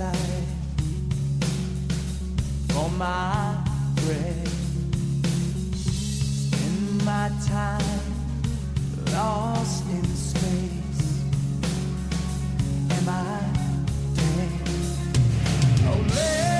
my 2.97 3.57
bread. 3.95 4.47
Spend 5.75 7.05
my 7.05 7.29
time 7.45 8.01
lost 9.11 9.83
in 9.89 10.05
space. 10.15 11.23
Am 12.91 13.09
I 13.09 13.39
dead? 14.15 14.51
Oh, 15.87 16.54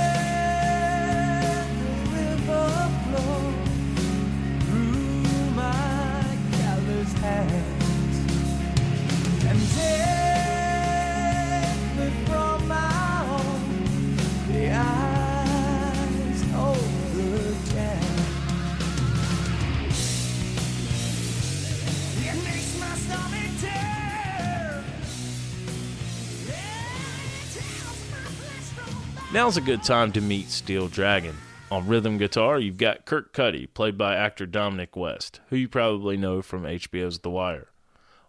Now's 29.36 29.58
a 29.58 29.62
good 29.62 29.84
time 29.84 30.14
to 30.14 30.22
meet 30.22 30.48
Steel 30.48 30.88
Dragon. 30.88 31.36
On 31.70 31.86
rhythm 31.86 32.18
guitar, 32.18 32.58
you've 32.58 32.78
got 32.78 33.04
Kirk 33.04 33.34
Cuddy, 33.34 33.68
played 33.68 33.98
by 33.98 34.16
actor 34.16 34.46
Dominic 34.46 34.96
West, 34.96 35.42
who 35.50 35.58
you 35.58 35.68
probably 35.68 36.16
know 36.16 36.42
from 36.42 36.64
HBO's 36.64 37.20
The 37.20 37.30
Wire. 37.30 37.68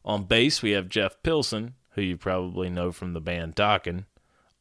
On 0.04 0.24
bass, 0.24 0.62
we 0.62 0.72
have 0.72 0.88
Jeff 0.88 1.22
Pilson, 1.22 1.74
who 1.92 2.02
you 2.02 2.16
probably 2.16 2.68
know 2.68 2.90
from 2.90 3.12
the 3.12 3.20
band 3.20 3.54
Dokken. 3.54 4.06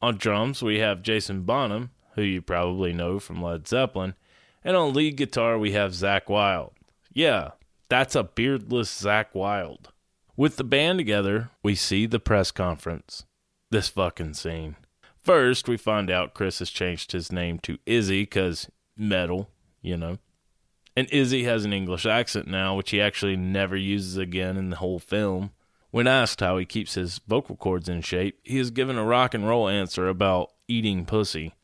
On 0.00 0.16
drums, 0.16 0.62
we 0.62 0.78
have 0.78 1.02
Jason 1.02 1.42
Bonham, 1.42 1.90
who 2.14 2.22
you 2.22 2.40
probably 2.40 2.92
know 2.92 3.18
from 3.18 3.42
Led 3.42 3.66
Zeppelin. 3.66 4.14
And 4.62 4.76
on 4.76 4.94
lead 4.94 5.16
guitar, 5.16 5.58
we 5.58 5.72
have 5.72 5.94
Zakk 5.94 6.28
Wylde. 6.28 6.74
Yeah, 7.12 7.50
that's 7.88 8.14
a 8.14 8.22
beardless 8.22 9.02
Zakk 9.02 9.34
Wylde. 9.34 9.88
With 10.36 10.58
the 10.58 10.64
band 10.64 11.00
together, 11.00 11.50
we 11.64 11.74
see 11.74 12.06
the 12.06 12.20
press 12.20 12.52
conference. 12.52 13.24
This 13.72 13.88
fucking 13.88 14.34
scene. 14.34 14.76
First, 15.26 15.66
we 15.66 15.76
find 15.76 16.08
out 16.08 16.34
Chris 16.34 16.60
has 16.60 16.70
changed 16.70 17.10
his 17.10 17.32
name 17.32 17.58
to 17.64 17.78
Izzy 17.84 18.22
because 18.22 18.70
metal, 18.96 19.50
you 19.82 19.96
know. 19.96 20.18
And 20.96 21.10
Izzy 21.10 21.42
has 21.42 21.64
an 21.64 21.72
English 21.72 22.06
accent 22.06 22.46
now, 22.46 22.76
which 22.76 22.90
he 22.90 23.00
actually 23.00 23.34
never 23.34 23.76
uses 23.76 24.16
again 24.16 24.56
in 24.56 24.70
the 24.70 24.76
whole 24.76 25.00
film. 25.00 25.50
When 25.90 26.06
asked 26.06 26.38
how 26.38 26.58
he 26.58 26.64
keeps 26.64 26.94
his 26.94 27.20
vocal 27.26 27.56
cords 27.56 27.88
in 27.88 28.02
shape, 28.02 28.38
he 28.44 28.60
is 28.60 28.70
given 28.70 28.96
a 28.96 29.04
rock 29.04 29.34
and 29.34 29.48
roll 29.48 29.68
answer 29.68 30.08
about 30.08 30.52
eating 30.68 31.04
pussy. 31.04 31.56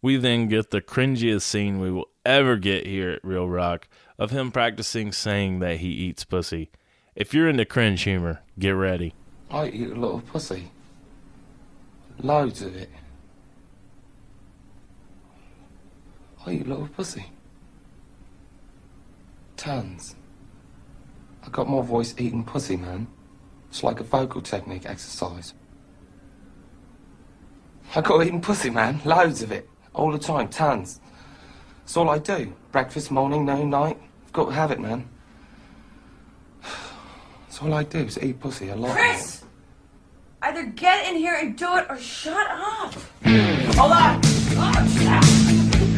We 0.00 0.16
then 0.16 0.46
get 0.46 0.70
the 0.70 0.80
cringiest 0.80 1.42
scene 1.42 1.80
we 1.80 1.90
will 1.90 2.10
ever 2.24 2.56
get 2.56 2.86
here 2.86 3.10
at 3.10 3.24
Real 3.24 3.48
Rock 3.48 3.88
of 4.16 4.30
him 4.30 4.52
practicing 4.52 5.10
saying 5.10 5.58
that 5.58 5.78
he 5.78 5.88
eats 5.88 6.22
pussy. 6.22 6.70
If 7.16 7.34
you're 7.34 7.48
into 7.48 7.64
cringe 7.64 8.02
humor, 8.02 8.42
get 8.60 8.76
ready. 8.76 9.12
I 9.50 9.66
eat 9.70 9.90
a 9.90 9.96
lot 9.96 10.18
of 10.18 10.26
pussy. 10.28 10.70
Loads 12.22 12.62
of 12.62 12.76
it. 12.76 12.90
I 16.46 16.50
you 16.52 16.72
of 16.72 16.92
pussy. 16.94 17.26
Tons. 19.56 20.14
I 21.44 21.48
got 21.50 21.68
more 21.68 21.82
voice 21.82 22.14
eating 22.18 22.44
pussy, 22.44 22.76
man. 22.76 23.06
It's 23.70 23.82
like 23.82 24.00
a 24.00 24.04
vocal 24.04 24.40
technique 24.40 24.86
exercise. 24.86 25.54
I 27.94 28.00
got 28.00 28.24
eating 28.24 28.40
pussy, 28.40 28.70
man. 28.70 29.00
Loads 29.04 29.42
of 29.42 29.52
it. 29.52 29.68
All 29.94 30.12
the 30.12 30.18
time. 30.18 30.48
Tons. 30.48 31.00
That's 31.80 31.96
all 31.96 32.10
I 32.10 32.18
do. 32.18 32.52
Breakfast, 32.70 33.10
morning, 33.10 33.44
noon, 33.44 33.70
night. 33.70 33.98
I've 34.26 34.32
got 34.32 34.46
to 34.46 34.52
have 34.52 34.70
it, 34.70 34.78
man. 34.80 35.08
That's 37.46 37.62
all 37.62 37.72
I 37.74 37.82
do 37.82 38.00
is 38.00 38.18
eat 38.22 38.40
pussy 38.40 38.68
a 38.68 38.76
lot. 38.76 38.96
Chris! 38.96 39.44
Either 40.42 40.66
get 40.66 41.08
in 41.08 41.16
here 41.16 41.34
and 41.34 41.56
do 41.56 41.76
it 41.76 41.86
or 41.88 41.98
shut 41.98 42.46
up! 42.50 42.94
Hold 43.24 43.92
on! 43.92 44.20
Oh, 44.24 45.47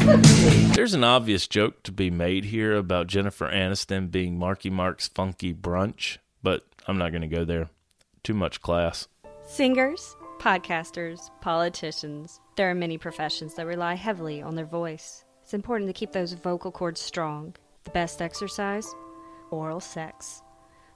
There's 0.74 0.94
an 0.94 1.04
obvious 1.04 1.46
joke 1.46 1.82
to 1.82 1.92
be 1.92 2.10
made 2.10 2.46
here 2.46 2.74
about 2.74 3.06
Jennifer 3.06 3.50
Aniston 3.50 4.10
being 4.10 4.38
Marky 4.38 4.70
Mark's 4.70 5.08
funky 5.08 5.52
brunch, 5.52 6.16
but 6.42 6.64
I'm 6.86 6.96
not 6.96 7.10
going 7.10 7.20
to 7.20 7.28
go 7.28 7.44
there. 7.44 7.68
Too 8.22 8.32
much 8.32 8.62
class. 8.62 9.08
Singers, 9.46 10.16
podcasters, 10.38 11.30
politicians. 11.42 12.40
There 12.56 12.70
are 12.70 12.74
many 12.74 12.96
professions 12.96 13.54
that 13.54 13.66
rely 13.66 13.94
heavily 13.94 14.40
on 14.40 14.54
their 14.54 14.64
voice. 14.64 15.26
It's 15.42 15.52
important 15.52 15.90
to 15.90 15.94
keep 15.94 16.12
those 16.12 16.32
vocal 16.32 16.72
cords 16.72 17.00
strong. 17.00 17.54
The 17.84 17.90
best 17.90 18.22
exercise? 18.22 18.94
Oral 19.50 19.80
sex. 19.80 20.40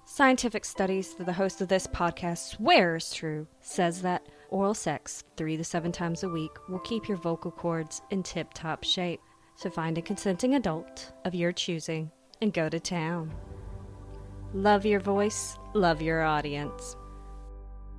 Scientific 0.06 0.64
studies 0.64 1.14
that 1.14 1.24
the 1.24 1.32
host 1.34 1.60
of 1.60 1.68
this 1.68 1.86
podcast 1.86 2.56
swears 2.56 3.12
true 3.12 3.46
says 3.60 4.00
that 4.00 4.26
oral 4.54 4.72
sex 4.72 5.24
three 5.36 5.56
to 5.56 5.64
seven 5.64 5.90
times 5.90 6.22
a 6.22 6.28
week 6.28 6.52
will 6.68 6.78
keep 6.78 7.08
your 7.08 7.16
vocal 7.18 7.50
cords 7.50 8.00
in 8.10 8.22
tip 8.22 8.54
top 8.54 8.84
shape. 8.84 9.20
So 9.56 9.68
find 9.68 9.98
a 9.98 10.02
consenting 10.02 10.54
adult 10.54 11.12
of 11.24 11.34
your 11.34 11.50
choosing 11.52 12.10
and 12.40 12.52
go 12.52 12.68
to 12.68 12.78
town. 12.78 13.34
Love 14.52 14.86
your 14.86 15.00
voice, 15.00 15.58
love 15.74 16.00
your 16.00 16.22
audience. 16.22 16.96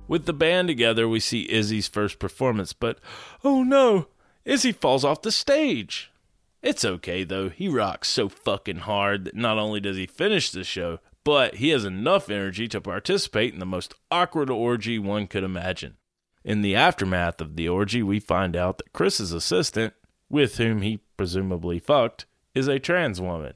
With 0.08 0.24
the 0.24 0.32
band 0.32 0.68
together, 0.68 1.06
we 1.06 1.20
see 1.20 1.50
Izzy's 1.50 1.88
first 1.88 2.18
performance, 2.18 2.72
but 2.72 3.00
oh 3.44 3.62
no, 3.62 4.06
Izzy 4.46 4.72
falls 4.72 5.04
off 5.04 5.20
the 5.20 5.32
stage. 5.32 6.10
It's 6.62 6.86
okay 6.86 7.22
though, 7.22 7.50
he 7.50 7.68
rocks 7.68 8.08
so 8.08 8.30
fucking 8.30 8.78
hard 8.78 9.26
that 9.26 9.36
not 9.36 9.58
only 9.58 9.80
does 9.80 9.98
he 9.98 10.06
finish 10.06 10.50
the 10.50 10.64
show, 10.64 11.00
but 11.22 11.56
he 11.56 11.68
has 11.70 11.84
enough 11.84 12.30
energy 12.30 12.66
to 12.68 12.80
participate 12.80 13.52
in 13.52 13.58
the 13.58 13.66
most 13.66 13.92
awkward 14.10 14.48
orgy 14.48 14.98
one 14.98 15.26
could 15.26 15.44
imagine. 15.44 15.96
In 16.46 16.62
the 16.62 16.76
aftermath 16.76 17.40
of 17.40 17.56
the 17.56 17.68
orgy, 17.68 18.04
we 18.04 18.20
find 18.20 18.54
out 18.54 18.78
that 18.78 18.92
Chris's 18.92 19.32
assistant, 19.32 19.94
with 20.30 20.58
whom 20.58 20.80
he 20.80 21.00
presumably 21.16 21.80
fucked, 21.80 22.24
is 22.54 22.68
a 22.68 22.78
trans 22.78 23.20
woman. 23.20 23.54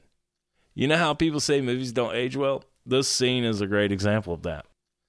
You 0.75 0.89
know 0.89 0.97
how 0.97 1.13
people 1.13 1.39
say 1.39 1.61
movies 1.61 1.93
don't 1.93 2.13
age 2.13 2.35
well? 2.35 2.65
This 2.85 3.07
scene 3.07 3.45
is 3.45 3.61
a 3.61 3.67
great 3.67 3.93
example 3.93 4.33
of 4.33 4.43
that. 4.43 4.65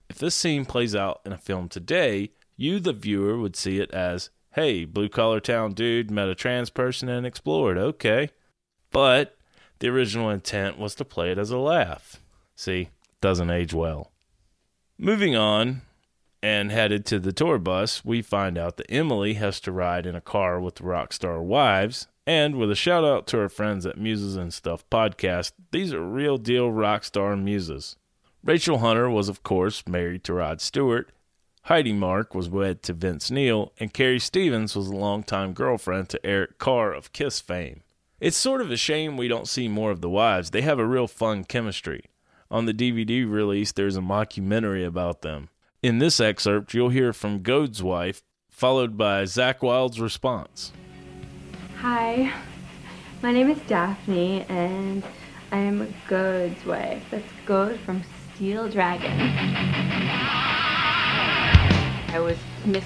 If 0.08 0.18
this 0.18 0.36
scene 0.36 0.64
plays 0.64 0.94
out 0.94 1.22
in 1.26 1.32
a 1.32 1.38
film 1.38 1.68
today, 1.68 2.30
you, 2.56 2.78
the 2.78 2.92
viewer, 2.92 3.36
would 3.36 3.56
see 3.56 3.80
it 3.80 3.90
as, 3.90 4.30
hey, 4.52 4.84
blue 4.84 5.08
collar 5.08 5.40
town 5.40 5.72
dude 5.72 6.08
met 6.08 6.28
a 6.28 6.36
trans 6.36 6.70
person 6.70 7.08
and 7.08 7.26
explored, 7.26 7.78
okay. 7.78 8.30
But 8.92 9.36
the 9.80 9.88
original 9.88 10.30
intent 10.30 10.78
was 10.78 10.94
to 10.94 11.04
play 11.04 11.32
it 11.32 11.38
as 11.38 11.50
a 11.50 11.58
laugh. 11.58 12.22
See, 12.54 12.90
doesn't 13.20 13.50
age 13.50 13.74
well. 13.74 14.12
Moving 14.98 15.34
on 15.34 15.82
and 16.42 16.72
headed 16.72 17.06
to 17.06 17.20
the 17.20 17.32
tour 17.32 17.58
bus, 17.58 18.04
we 18.04 18.20
find 18.20 18.58
out 18.58 18.76
that 18.76 18.90
Emily 18.90 19.34
has 19.34 19.60
to 19.60 19.72
ride 19.72 20.06
in 20.06 20.16
a 20.16 20.20
car 20.20 20.60
with 20.60 20.76
the 20.76 20.84
rock 20.84 21.12
star 21.12 21.40
Wives. 21.40 22.08
And 22.26 22.56
with 22.56 22.70
a 22.70 22.76
shout 22.76 23.04
out 23.04 23.26
to 23.28 23.40
our 23.40 23.48
friends 23.48 23.84
at 23.84 23.98
Muses 23.98 24.36
and 24.36 24.52
Stuff 24.52 24.84
podcast, 24.90 25.52
these 25.70 25.92
are 25.92 26.02
real 26.02 26.38
deal 26.38 26.70
rock 26.70 27.04
star 27.04 27.36
muses. 27.36 27.96
Rachel 28.44 28.78
Hunter 28.78 29.08
was, 29.08 29.28
of 29.28 29.42
course, 29.42 29.86
married 29.86 30.24
to 30.24 30.34
Rod 30.34 30.60
Stewart. 30.60 31.10
Heidi 31.66 31.92
Mark 31.92 32.34
was 32.34 32.48
wed 32.48 32.82
to 32.84 32.92
Vince 32.92 33.30
Neil, 33.30 33.72
and 33.78 33.94
Carrie 33.94 34.18
Stevens 34.18 34.74
was 34.74 34.88
a 34.88 34.96
longtime 34.96 35.52
girlfriend 35.52 36.08
to 36.08 36.26
Eric 36.26 36.58
Carr 36.58 36.92
of 36.92 37.12
Kiss 37.12 37.40
fame. 37.40 37.82
It's 38.18 38.36
sort 38.36 38.60
of 38.60 38.70
a 38.70 38.76
shame 38.76 39.16
we 39.16 39.28
don't 39.28 39.48
see 39.48 39.68
more 39.68 39.92
of 39.92 40.00
the 40.00 40.10
wives. 40.10 40.50
They 40.50 40.62
have 40.62 40.80
a 40.80 40.86
real 40.86 41.06
fun 41.06 41.44
chemistry. 41.44 42.04
On 42.50 42.66
the 42.66 42.74
DVD 42.74 43.28
release, 43.28 43.72
there's 43.72 43.96
a 43.96 44.00
mockumentary 44.00 44.84
about 44.84 45.22
them. 45.22 45.48
In 45.82 45.98
this 45.98 46.20
excerpt, 46.20 46.74
you'll 46.74 46.90
hear 46.90 47.12
from 47.12 47.42
Goad's 47.42 47.82
wife, 47.82 48.22
followed 48.48 48.96
by 48.96 49.24
Zakk 49.24 49.62
Wylde's 49.62 50.00
response. 50.00 50.70
Hi, 51.78 52.32
my 53.20 53.32
name 53.32 53.50
is 53.50 53.58
Daphne, 53.66 54.42
and 54.48 55.02
I 55.50 55.56
am 55.56 55.92
Goad's 56.06 56.64
wife. 56.64 57.02
That's 57.10 57.26
Goad 57.46 57.80
from 57.80 58.04
Steel 58.32 58.68
Dragon. 58.68 59.10
I 62.10 62.20
was 62.20 62.38
Miss 62.64 62.84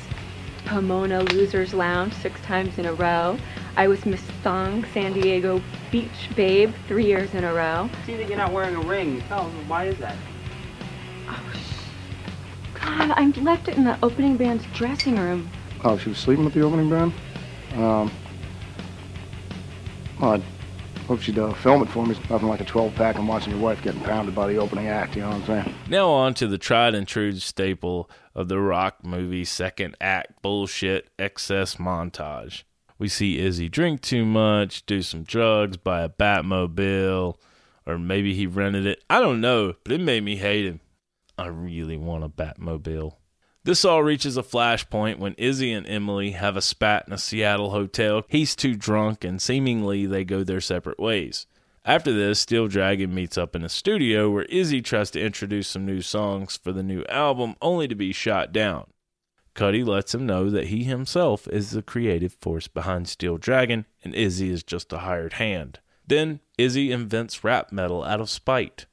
Pomona 0.65 1.21
Losers 1.25 1.75
Lounge 1.75 2.15
six 2.15 2.41
times 2.41 2.79
in 2.79 2.87
a 2.87 2.95
row. 2.95 3.37
I 3.77 3.89
was 3.89 4.07
Miss 4.07 4.23
Thong 4.43 4.87
San 4.95 5.13
Diego 5.13 5.61
Beach 5.91 6.31
Babe 6.35 6.73
three 6.89 7.05
years 7.05 7.35
in 7.35 7.45
a 7.45 7.53
row. 7.53 7.91
See 8.07 8.17
that 8.17 8.27
you're 8.27 8.39
not 8.39 8.55
wearing 8.55 8.75
a 8.75 8.81
ring. 8.81 9.21
Tell 9.29 9.45
them 9.45 9.69
why 9.69 9.85
is 9.85 9.99
that? 9.99 10.17
God, 12.97 13.11
I 13.11 13.27
left 13.43 13.69
it 13.69 13.77
in 13.77 13.85
the 13.85 13.99
opening 14.03 14.39
band's 14.39 14.65
dressing 14.73 15.17
room. 15.17 15.51
Oh, 15.85 15.99
she 15.99 16.09
was 16.09 16.19
sleeping 16.19 16.47
with 16.47 16.55
the 16.55 16.63
opening 16.63 16.89
band? 16.89 17.13
Um, 17.75 18.11
well, 20.19 20.33
I 20.33 20.43
hope 21.07 21.21
she'd 21.21 21.39
uh, 21.39 21.53
film 21.53 21.83
it 21.83 21.91
for 21.91 22.07
me. 22.07 22.17
It's 22.17 22.31
nothing 22.31 22.49
like 22.49 22.63
a 22.63 22.65
12 22.65 22.95
pack 22.95 23.17
and 23.17 23.29
watching 23.29 23.53
your 23.53 23.61
wife 23.61 23.83
getting 23.83 24.01
pounded 24.01 24.35
by 24.35 24.49
the 24.49 24.57
opening 24.57 24.89
act, 24.89 25.15
you 25.15 25.23
know 25.23 25.29
what 25.29 25.37
I'm 25.37 25.47
saying? 25.47 25.75
Now, 25.91 26.09
on 26.09 26.33
to 26.35 26.47
the 26.47 26.57
tried 26.57 26.95
and 26.95 27.07
true 27.07 27.33
staple 27.33 28.11
of 28.35 28.49
the 28.49 28.59
rock 28.59 29.05
movie 29.05 29.45
second 29.45 29.97
act 30.01 30.41
bullshit 30.41 31.11
excess 31.19 31.77
montage. 31.77 32.63
We 32.99 33.09
see 33.09 33.39
Izzy 33.39 33.69
drink 33.69 34.01
too 34.01 34.25
much, 34.25 34.87
do 34.87 35.03
some 35.03 35.23
drugs, 35.23 35.77
buy 35.77 36.01
a 36.01 36.09
Batmobile, 36.09 37.37
or 37.85 37.99
maybe 37.99 38.33
he 38.33 38.47
rented 38.47 38.87
it. 38.87 39.05
I 39.11 39.21
don't 39.21 39.43
know, 39.43 39.75
but 39.85 39.93
it 39.93 40.01
made 40.01 40.25
me 40.25 40.37
hate 40.37 40.65
him. 40.65 40.81
I 41.39 41.47
really 41.47 41.97
want 41.97 42.25
a 42.25 42.29
Batmobile. 42.29 43.17
This 43.65 43.85
all 43.85 44.03
reaches 44.03 44.37
a 44.37 44.43
flashpoint 44.43 45.19
when 45.19 45.35
Izzy 45.35 45.73
and 45.73 45.87
Emily 45.89 46.31
have 46.31 46.57
a 46.57 46.63
spat 46.63 47.05
in 47.07 47.13
a 47.13 47.19
Seattle 47.19 47.71
hotel. 47.71 48.23
He's 48.29 48.55
too 48.55 48.77
drunk, 48.77 49.25
and 49.25 49.43
seemingly 49.43 50.07
they 50.07 50.25
go 50.25 50.45
their 50.45 50.61
separate 50.61 51.01
ways. 51.01 51.47
After 51.85 52.13
this, 52.13 52.41
Steel 52.41 52.69
Dragon 52.69 53.15
meets 53.15 53.37
up 53.37 53.55
in 53.55 53.65
a 53.65 53.69
studio 53.69 54.31
where 54.31 54.45
Izzy 54.45 54.83
tries 54.83 55.11
to 55.13 55.21
introduce 55.21 55.69
some 55.69 55.85
new 55.85 56.01
songs 56.01 56.57
for 56.57 56.73
the 56.73 56.83
new 56.83 57.05
album, 57.09 57.55
only 57.61 57.87
to 57.89 57.95
be 57.95 58.13
shot 58.13 58.53
down. 58.53 58.87
Cuddy 59.55 59.83
lets 59.83 60.15
him 60.15 60.27
know 60.27 60.51
that 60.51 60.69
he 60.69 60.85
himself 60.85 61.49
is 61.49 61.71
the 61.71 61.83
creative 61.83 62.35
force 62.35 62.69
behind 62.69 63.09
Steel 63.09 63.37
Dragon, 63.37 63.87
and 64.05 64.15
Izzy 64.15 64.51
is 64.51 64.63
just 64.63 64.93
a 64.93 64.99
hired 64.99 65.35
hand. 65.35 65.81
Then, 66.07 66.41
Izzy 66.57 66.93
invents 66.93 67.43
rap 67.43 67.73
metal 67.73 68.05
out 68.05 68.21
of 68.21 68.31
spite. 68.31 68.87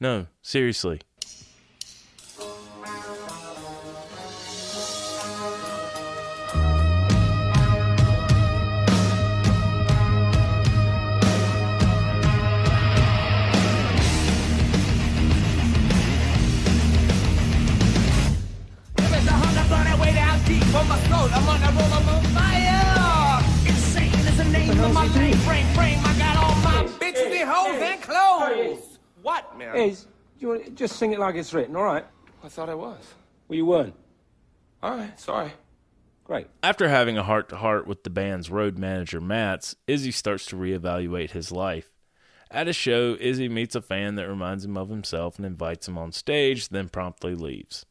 No, 0.00 0.26
seriously, 0.40 1.00
fire. 22.34 23.42
Insane 23.66 24.14
is 24.14 24.36
the 24.36 24.44
name 24.44 24.78
of 24.80 24.92
my 24.92 25.06
mainframe 25.08 25.66
frame. 25.74 25.98
I 26.04 26.18
got 26.18 26.36
all 26.36 26.54
my 26.62 26.88
bitches 26.98 27.30
with 27.30 27.42
hoes 27.42 27.82
and 27.82 28.02
clothes. 28.02 28.98
What, 29.22 29.56
man? 29.58 29.74
Hey, 29.74 29.96
you 30.38 30.48
want 30.48 30.64
to 30.64 30.70
just 30.70 30.96
sing 30.96 31.12
it 31.12 31.18
like 31.18 31.34
it's 31.34 31.52
written, 31.54 31.76
all 31.76 31.84
right? 31.84 32.04
I 32.42 32.48
thought 32.48 32.68
I 32.68 32.74
was. 32.74 33.14
Well, 33.48 33.56
you 33.56 33.66
weren't. 33.66 33.94
All 34.82 34.96
right, 34.96 35.18
sorry. 35.18 35.52
Great. 36.24 36.46
After 36.62 36.88
having 36.88 37.18
a 37.18 37.22
heart 37.22 37.50
to 37.50 37.56
heart 37.56 37.86
with 37.86 38.02
the 38.04 38.10
band's 38.10 38.50
road 38.50 38.78
manager, 38.78 39.20
Matts, 39.20 39.76
Izzy 39.86 40.10
starts 40.10 40.46
to 40.46 40.56
reevaluate 40.56 41.32
his 41.32 41.52
life. 41.52 41.90
At 42.50 42.68
a 42.68 42.72
show, 42.72 43.16
Izzy 43.20 43.48
meets 43.48 43.74
a 43.74 43.82
fan 43.82 44.14
that 44.14 44.28
reminds 44.28 44.64
him 44.64 44.76
of 44.76 44.88
himself 44.88 45.36
and 45.36 45.44
invites 45.44 45.88
him 45.88 45.98
on 45.98 46.12
stage, 46.12 46.68
then 46.68 46.88
promptly 46.88 47.34
leaves. 47.34 47.84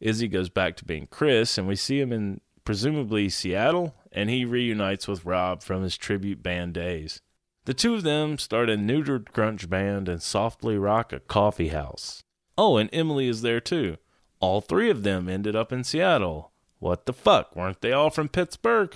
Izzy 0.00 0.28
goes 0.28 0.48
back 0.48 0.76
to 0.76 0.84
being 0.84 1.08
Chris, 1.10 1.58
and 1.58 1.66
we 1.66 1.76
see 1.76 2.00
him 2.00 2.12
in 2.12 2.40
presumably 2.68 3.30
Seattle, 3.30 3.94
and 4.12 4.28
he 4.28 4.44
reunites 4.44 5.08
with 5.08 5.24
Rob 5.24 5.62
from 5.62 5.82
his 5.82 5.96
tribute 5.96 6.42
band 6.42 6.74
days. 6.74 7.22
The 7.64 7.72
two 7.72 7.94
of 7.94 8.02
them 8.02 8.36
start 8.36 8.68
a 8.68 8.76
neutered 8.76 9.30
grunge 9.32 9.70
band 9.70 10.06
and 10.06 10.20
softly 10.20 10.76
rock 10.76 11.10
a 11.14 11.20
coffee 11.20 11.68
house. 11.68 12.24
Oh, 12.58 12.76
and 12.76 12.90
Emily 12.92 13.26
is 13.26 13.40
there 13.40 13.58
too. 13.58 13.96
All 14.38 14.60
three 14.60 14.90
of 14.90 15.02
them 15.02 15.30
ended 15.30 15.56
up 15.56 15.72
in 15.72 15.82
Seattle. 15.82 16.52
What 16.78 17.06
the 17.06 17.14
fuck? 17.14 17.56
Weren't 17.56 17.80
they 17.80 17.92
all 17.92 18.10
from 18.10 18.28
Pittsburgh? 18.28 18.94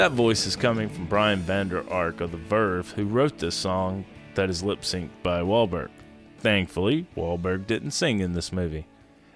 That 0.00 0.12
voice 0.12 0.46
is 0.46 0.56
coming 0.56 0.88
from 0.88 1.04
Brian 1.04 1.40
Vander 1.40 1.84
Ark 1.92 2.22
of 2.22 2.32
The 2.32 2.38
Verve, 2.38 2.90
who 2.92 3.04
wrote 3.04 3.36
this 3.36 3.54
song 3.54 4.06
that 4.34 4.48
is 4.48 4.62
lip 4.62 4.80
synced 4.80 5.10
by 5.22 5.42
Wahlberg. 5.42 5.90
Thankfully, 6.38 7.06
Wahlberg 7.14 7.66
didn't 7.66 7.90
sing 7.90 8.20
in 8.20 8.32
this 8.32 8.50
movie. 8.50 8.86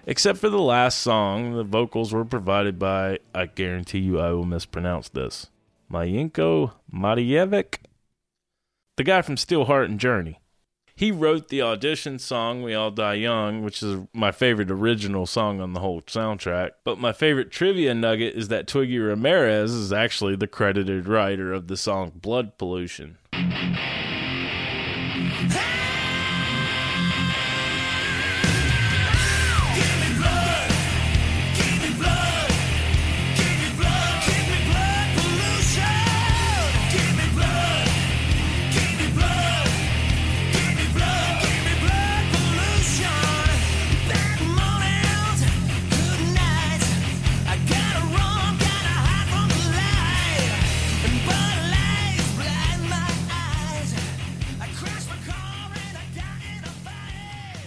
Except 0.07 0.39
for 0.39 0.49
the 0.49 0.57
last 0.57 0.97
song, 0.97 1.55
the 1.55 1.63
vocals 1.63 2.11
were 2.11 2.25
provided 2.25 2.79
by, 2.79 3.19
I 3.31 3.45
guarantee 3.45 3.99
you 3.99 4.19
I 4.19 4.31
will 4.31 4.43
mispronounce 4.43 5.07
this, 5.07 5.51
Mayenko 5.87 6.71
Matijevic, 6.91 7.75
the 8.97 9.03
guy 9.03 9.21
from 9.21 9.35
Steelheart 9.35 9.85
and 9.85 9.99
Journey. 9.99 10.39
He 10.97 11.11
wrote 11.11 11.49
the 11.49 11.61
audition 11.61 12.19
song 12.19 12.63
We 12.63 12.73
All 12.73 12.89
Die 12.89 13.15
Young, 13.15 13.63
which 13.63 13.83
is 13.83 13.99
my 14.13 14.31
favorite 14.31 14.71
original 14.71 15.25
song 15.25 15.59
on 15.59 15.73
the 15.73 15.81
whole 15.81 16.01
soundtrack. 16.03 16.71
But 16.85 16.99
my 16.99 17.11
favorite 17.11 17.51
trivia 17.51 17.93
nugget 17.93 18.33
is 18.33 18.47
that 18.47 18.65
Twiggy 18.65 18.97
Ramirez 18.99 19.73
is 19.73 19.91
actually 19.91 20.37
the 20.37 20.47
credited 20.47 21.05
writer 21.05 21.51
of 21.51 21.67
the 21.67 21.75
song 21.75 22.13
Blood 22.15 22.57
Pollution. 22.57 23.17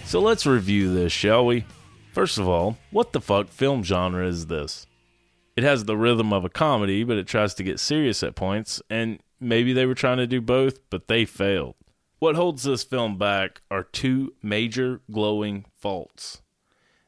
So 0.09 0.19
let's 0.19 0.47
review 0.47 0.91
this, 0.91 1.13
shall 1.13 1.45
we? 1.45 1.65
First 2.13 2.39
of 2.39 2.47
all, 2.47 2.79
what 2.89 3.13
the 3.13 3.21
fuck 3.21 3.47
film 3.49 3.83
genre 3.83 4.25
is 4.25 4.47
this? 4.47 4.87
It 5.55 5.63
has 5.63 5.85
the 5.85 5.95
rhythm 5.95 6.33
of 6.33 6.43
a 6.43 6.49
comedy, 6.49 7.03
but 7.03 7.17
it 7.17 7.27
tries 7.27 7.53
to 7.53 7.63
get 7.63 7.79
serious 7.79 8.23
at 8.23 8.35
points, 8.35 8.81
and 8.89 9.19
maybe 9.39 9.71
they 9.71 9.85
were 9.85 9.93
trying 9.93 10.17
to 10.17 10.25
do 10.25 10.41
both, 10.41 10.79
but 10.89 11.09
they 11.09 11.25
failed. 11.25 11.75
What 12.17 12.35
holds 12.35 12.63
this 12.63 12.83
film 12.83 13.19
back 13.19 13.61
are 13.69 13.83
two 13.83 14.33
major 14.41 15.01
glowing 15.11 15.65
faults. 15.75 16.41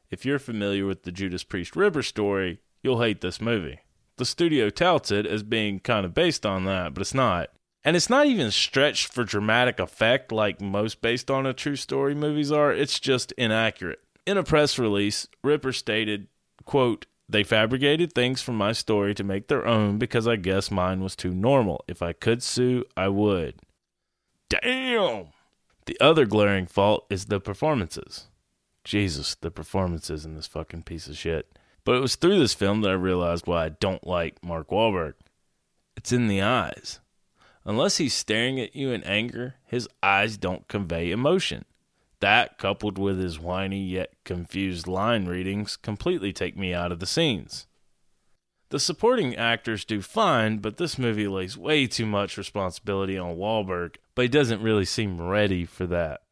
If 0.08 0.24
you're 0.24 0.38
familiar 0.38 0.86
with 0.86 1.02
the 1.02 1.10
Judas 1.10 1.42
Priest 1.42 1.74
Ripper 1.74 2.04
story, 2.04 2.60
you'll 2.84 3.02
hate 3.02 3.20
this 3.20 3.40
movie. 3.40 3.80
The 4.16 4.24
studio 4.24 4.70
touts 4.70 5.10
it 5.10 5.26
as 5.26 5.42
being 5.42 5.80
kind 5.80 6.06
of 6.06 6.14
based 6.14 6.46
on 6.46 6.66
that, 6.66 6.94
but 6.94 7.00
it's 7.00 7.14
not. 7.14 7.48
And 7.84 7.96
it's 7.96 8.10
not 8.10 8.26
even 8.26 8.50
stretched 8.50 9.12
for 9.12 9.24
dramatic 9.24 9.80
effect 9.80 10.30
like 10.30 10.60
most 10.60 11.02
based 11.02 11.30
on 11.30 11.46
a 11.46 11.52
true 11.52 11.76
story 11.76 12.14
movies 12.14 12.52
are. 12.52 12.72
It's 12.72 13.00
just 13.00 13.32
inaccurate. 13.32 14.00
In 14.24 14.38
a 14.38 14.44
press 14.44 14.78
release, 14.78 15.26
Ripper 15.42 15.72
stated, 15.72 16.28
quote, 16.64 17.06
they 17.28 17.42
fabricated 17.42 18.12
things 18.12 18.42
from 18.42 18.56
my 18.56 18.72
story 18.72 19.14
to 19.14 19.24
make 19.24 19.48
their 19.48 19.66
own 19.66 19.98
because 19.98 20.28
I 20.28 20.36
guess 20.36 20.70
mine 20.70 21.02
was 21.02 21.16
too 21.16 21.32
normal. 21.32 21.84
If 21.88 22.02
I 22.02 22.12
could 22.12 22.42
sue, 22.42 22.84
I 22.96 23.08
would. 23.08 23.54
Damn! 24.48 25.28
The 25.86 25.98
other 26.00 26.26
glaring 26.26 26.66
fault 26.66 27.06
is 27.10 27.26
the 27.26 27.40
performances. 27.40 28.28
Jesus, 28.84 29.34
the 29.34 29.50
performances 29.50 30.24
in 30.24 30.34
this 30.34 30.46
fucking 30.46 30.82
piece 30.82 31.08
of 31.08 31.16
shit. 31.16 31.56
But 31.84 31.96
it 31.96 32.00
was 32.00 32.16
through 32.16 32.38
this 32.38 32.54
film 32.54 32.82
that 32.82 32.90
I 32.90 32.94
realized 32.94 33.46
why 33.46 33.64
I 33.64 33.68
don't 33.70 34.06
like 34.06 34.44
Mark 34.44 34.68
Wahlberg. 34.68 35.14
It's 35.96 36.12
in 36.12 36.28
the 36.28 36.42
eyes. 36.42 37.00
Unless 37.64 37.98
he's 37.98 38.14
staring 38.14 38.58
at 38.58 38.74
you 38.74 38.90
in 38.90 39.04
anger, 39.04 39.54
his 39.64 39.88
eyes 40.02 40.36
don't 40.36 40.66
convey 40.68 41.10
emotion. 41.10 41.64
That, 42.20 42.58
coupled 42.58 42.98
with 42.98 43.18
his 43.18 43.38
whiny 43.38 43.82
yet 43.82 44.12
confused 44.24 44.86
line 44.86 45.26
readings, 45.26 45.76
completely 45.76 46.32
take 46.32 46.56
me 46.56 46.72
out 46.72 46.92
of 46.92 47.00
the 47.00 47.06
scenes. 47.06 47.66
The 48.70 48.80
supporting 48.80 49.36
actors 49.36 49.84
do 49.84 50.00
fine, 50.00 50.58
but 50.58 50.76
this 50.76 50.98
movie 50.98 51.28
lays 51.28 51.58
way 51.58 51.86
too 51.86 52.06
much 52.06 52.38
responsibility 52.38 53.18
on 53.18 53.36
Wahlberg, 53.36 53.96
but 54.14 54.22
he 54.22 54.28
doesn't 54.28 54.62
really 54.62 54.84
seem 54.84 55.20
ready 55.20 55.64
for 55.64 55.86
that. 55.88 56.22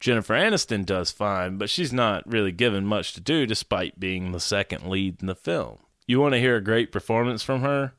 Jennifer 0.00 0.34
Aniston 0.34 0.84
does 0.84 1.10
fine, 1.10 1.56
but 1.56 1.70
she's 1.70 1.92
not 1.92 2.26
really 2.26 2.52
given 2.52 2.84
much 2.84 3.12
to 3.14 3.20
do 3.20 3.46
despite 3.46 4.00
being 4.00 4.32
the 4.32 4.40
second 4.40 4.88
lead 4.88 5.20
in 5.20 5.28
the 5.28 5.34
film. 5.34 5.78
You 6.06 6.20
want 6.20 6.34
to 6.34 6.40
hear 6.40 6.56
a 6.56 6.64
great 6.64 6.90
performance 6.90 7.42
from 7.42 7.60
her? 7.60 7.94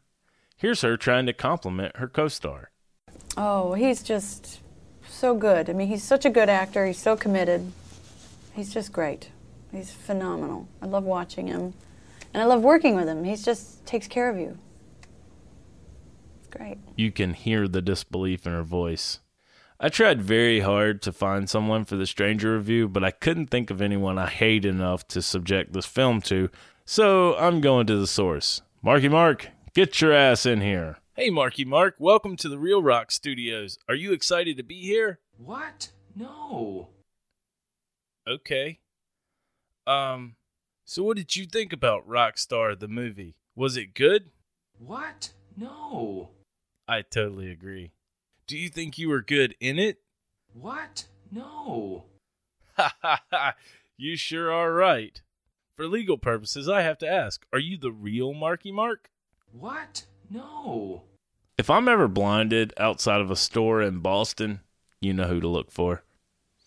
Here's 0.57 0.81
her 0.81 0.97
trying 0.97 1.25
to 1.27 1.33
compliment 1.33 1.95
her 1.95 2.07
co 2.07 2.27
star. 2.27 2.71
Oh, 3.37 3.73
he's 3.73 4.01
just 4.01 4.61
so 5.07 5.35
good. 5.35 5.69
I 5.69 5.73
mean, 5.73 5.87
he's 5.87 6.03
such 6.03 6.25
a 6.25 6.29
good 6.29 6.49
actor. 6.49 6.85
He's 6.85 6.97
so 6.99 7.15
committed. 7.15 7.71
He's 8.53 8.73
just 8.73 8.91
great. 8.91 9.29
He's 9.71 9.91
phenomenal. 9.91 10.67
I 10.81 10.85
love 10.85 11.03
watching 11.03 11.47
him. 11.47 11.73
And 12.33 12.41
I 12.41 12.45
love 12.45 12.63
working 12.63 12.95
with 12.95 13.07
him. 13.07 13.23
He 13.23 13.35
just 13.35 13.85
takes 13.85 14.07
care 14.07 14.29
of 14.29 14.37
you. 14.37 14.57
It's 16.39 16.47
great. 16.49 16.77
You 16.95 17.11
can 17.11 17.33
hear 17.33 17.67
the 17.67 17.81
disbelief 17.81 18.45
in 18.45 18.53
her 18.53 18.63
voice. 18.63 19.19
I 19.79 19.89
tried 19.89 20.21
very 20.21 20.61
hard 20.61 21.01
to 21.01 21.11
find 21.11 21.49
someone 21.49 21.83
for 21.83 21.97
the 21.97 22.05
Stranger 22.05 22.55
review, 22.55 22.87
but 22.87 23.03
I 23.03 23.11
couldn't 23.11 23.47
think 23.47 23.69
of 23.69 23.81
anyone 23.81 24.17
I 24.17 24.27
hate 24.27 24.63
enough 24.63 25.05
to 25.09 25.21
subject 25.21 25.73
this 25.73 25.85
film 25.85 26.21
to, 26.23 26.49
so 26.85 27.35
I'm 27.35 27.59
going 27.59 27.85
to 27.87 27.97
the 27.97 28.07
source. 28.07 28.61
Marky 28.81 29.09
Mark, 29.09 29.49
get 29.73 29.99
your 29.99 30.13
ass 30.13 30.45
in 30.45 30.61
here. 30.61 30.97
Hey, 31.17 31.29
Marky 31.29 31.63
Mark, 31.63 31.95
welcome 31.97 32.35
to 32.35 32.49
the 32.49 32.59
Real 32.59 32.83
Rock 32.83 33.09
Studios. 33.09 33.79
Are 33.87 33.95
you 33.95 34.11
excited 34.11 34.57
to 34.57 34.63
be 34.63 34.81
here? 34.81 35.19
What? 35.37 35.91
No. 36.13 36.89
Okay. 38.27 38.79
Um, 39.87 40.35
so 40.83 41.03
what 41.03 41.15
did 41.15 41.37
you 41.37 41.45
think 41.45 41.71
about 41.71 42.05
Rockstar 42.05 42.77
the 42.77 42.89
movie? 42.89 43.37
Was 43.55 43.77
it 43.77 43.93
good? 43.93 44.25
What? 44.77 45.31
No. 45.55 46.31
I 46.85 47.01
totally 47.01 47.49
agree. 47.49 47.93
Do 48.45 48.57
you 48.57 48.67
think 48.67 48.97
you 48.97 49.07
were 49.07 49.21
good 49.21 49.55
in 49.61 49.79
it? 49.79 49.99
What? 50.53 51.05
No. 51.31 52.03
Ha 52.75 52.93
ha 53.01 53.21
ha. 53.31 53.55
You 53.95 54.17
sure 54.17 54.51
are 54.51 54.73
right. 54.73 55.21
For 55.77 55.87
legal 55.87 56.17
purposes, 56.17 56.67
I 56.67 56.81
have 56.81 56.97
to 56.97 57.09
ask 57.09 57.45
are 57.53 57.59
you 57.59 57.77
the 57.77 57.93
real 57.93 58.33
Marky 58.33 58.73
Mark? 58.73 59.11
What? 59.53 60.07
No. 60.29 61.03
If 61.57 61.69
I'm 61.69 61.87
ever 61.87 62.07
blinded 62.07 62.73
outside 62.77 63.21
of 63.21 63.31
a 63.31 63.35
store 63.35 63.81
in 63.81 63.99
Boston, 63.99 64.61
you 64.99 65.13
know 65.13 65.25
who 65.25 65.39
to 65.39 65.47
look 65.47 65.71
for. 65.71 66.03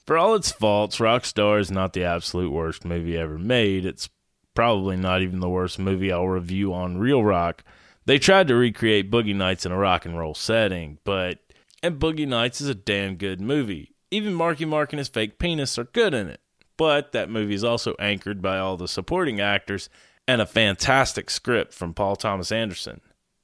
For 0.07 0.17
all 0.17 0.35
its 0.35 0.51
faults, 0.51 0.99
Rockstar 0.99 1.61
is 1.61 1.71
not 1.71 1.93
the 1.93 2.05
absolute 2.05 2.51
worst 2.51 2.85
movie 2.85 3.17
ever 3.19 3.39
made. 3.39 3.85
It's 3.85 4.09
probably 4.55 4.97
not 4.97 5.21
even 5.21 5.41
the 5.41 5.49
worst 5.49 5.79
movie 5.79 6.11
I'll 6.11 6.27
review 6.27 6.73
on 6.73 6.99
Real 6.99 7.23
Rock. 7.23 7.63
They 8.07 8.19
tried 8.19 8.49
to 8.49 8.55
recreate 8.55 9.11
Boogie 9.11 9.37
Nights 9.37 9.67
in 9.67 9.73
a 9.73 9.77
rock 9.77 10.07
and 10.07 10.19
roll 10.19 10.35
setting, 10.35 10.99
but 11.05 11.41
and 11.83 12.01
Boogie 12.01 12.27
Nights 12.27 12.61
is 12.61 12.69
a 12.69 12.75
damn 12.75 13.17
good 13.17 13.41
movie. 13.41 13.95
Even 14.11 14.33
Marky 14.33 14.65
Mark 14.65 14.93
and 14.93 14.99
his 14.99 15.09
fake 15.09 15.39
penis 15.39 15.79
are 15.79 15.85
good 15.85 16.15
in 16.15 16.29
it. 16.29 16.41
But 16.79 17.13
that 17.13 17.29
movie 17.29 17.55
is 17.55 17.65
also 17.65 17.95
anchored 17.99 18.41
by 18.41 18.59
all 18.59 18.77
the 18.79 18.89
supporting 18.89 19.41
actors 19.41 19.91
and 20.27 20.41
a 20.41 20.47
fantastic 20.47 21.29
script 21.29 21.75
from 21.75 21.93
Paul 21.93 22.17
Thomas 22.17 22.51
Anderson. 22.51 23.01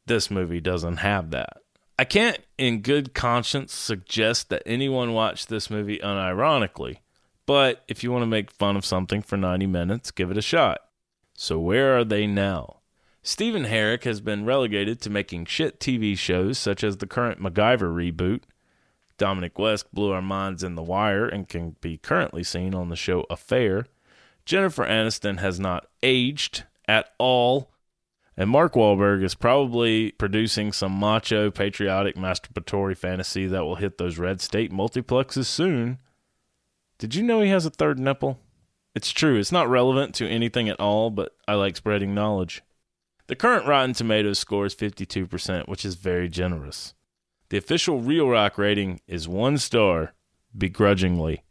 This 0.06 0.30
movie 0.30 0.60
doesn't 0.60 0.98
have 0.98 1.30
that. 1.30 1.58
I 1.98 2.04
can't, 2.04 2.38
in 2.58 2.80
good 2.80 3.14
conscience, 3.14 3.72
suggest 3.72 4.48
that 4.48 4.62
anyone 4.66 5.12
watch 5.12 5.46
this 5.46 5.70
movie 5.70 5.98
unironically, 5.98 6.98
but 7.46 7.84
if 7.88 8.02
you 8.02 8.10
want 8.10 8.22
to 8.22 8.26
make 8.26 8.50
fun 8.50 8.76
of 8.76 8.84
something 8.84 9.22
for 9.22 9.36
90 9.36 9.66
minutes, 9.66 10.10
give 10.10 10.30
it 10.30 10.38
a 10.38 10.42
shot. 10.42 10.80
So, 11.34 11.58
where 11.58 11.96
are 11.96 12.04
they 12.04 12.26
now? 12.26 12.80
Stephen 13.22 13.64
Herek 13.64 14.04
has 14.04 14.20
been 14.20 14.44
relegated 14.44 15.00
to 15.00 15.10
making 15.10 15.46
shit 15.46 15.80
TV 15.80 16.16
shows 16.16 16.58
such 16.58 16.84
as 16.84 16.98
the 16.98 17.06
current 17.06 17.40
MacGyver 17.40 18.12
reboot. 18.12 18.42
Dominic 19.16 19.58
West 19.58 19.94
blew 19.94 20.10
our 20.10 20.20
minds 20.20 20.62
in 20.62 20.74
The 20.74 20.82
Wire 20.82 21.26
and 21.26 21.48
can 21.48 21.76
be 21.80 21.96
currently 21.96 22.44
seen 22.44 22.74
on 22.74 22.90
the 22.90 22.96
show 22.96 23.24
Affair. 23.30 23.86
Jennifer 24.44 24.84
Aniston 24.84 25.38
has 25.38 25.58
not 25.58 25.86
aged 26.02 26.64
at 26.86 27.14
all. 27.18 27.70
And 28.36 28.50
Mark 28.50 28.74
Wahlberg 28.74 29.22
is 29.22 29.34
probably 29.34 30.10
producing 30.12 30.72
some 30.72 30.92
macho, 30.92 31.50
patriotic, 31.50 32.16
masturbatory 32.16 32.96
fantasy 32.96 33.46
that 33.46 33.62
will 33.62 33.76
hit 33.76 33.98
those 33.98 34.18
red 34.18 34.40
state 34.40 34.72
multiplexes 34.72 35.46
soon. 35.46 35.98
Did 36.98 37.14
you 37.14 37.22
know 37.22 37.40
he 37.40 37.50
has 37.50 37.64
a 37.64 37.70
third 37.70 37.98
nipple? 37.98 38.40
It's 38.94 39.10
true. 39.10 39.36
It's 39.38 39.52
not 39.52 39.68
relevant 39.68 40.14
to 40.16 40.28
anything 40.28 40.68
at 40.68 40.80
all, 40.80 41.10
but 41.10 41.36
I 41.46 41.54
like 41.54 41.76
spreading 41.76 42.14
knowledge. 42.14 42.62
The 43.26 43.36
current 43.36 43.66
Rotten 43.66 43.94
Tomatoes 43.94 44.38
score 44.38 44.66
is 44.66 44.74
52%, 44.74 45.68
which 45.68 45.84
is 45.84 45.94
very 45.94 46.28
generous. 46.28 46.94
The 47.50 47.56
official 47.56 48.00
Real 48.00 48.28
Rock 48.28 48.58
rating 48.58 49.00
is 49.06 49.28
one 49.28 49.58
star, 49.58 50.12
begrudgingly. 50.56 51.44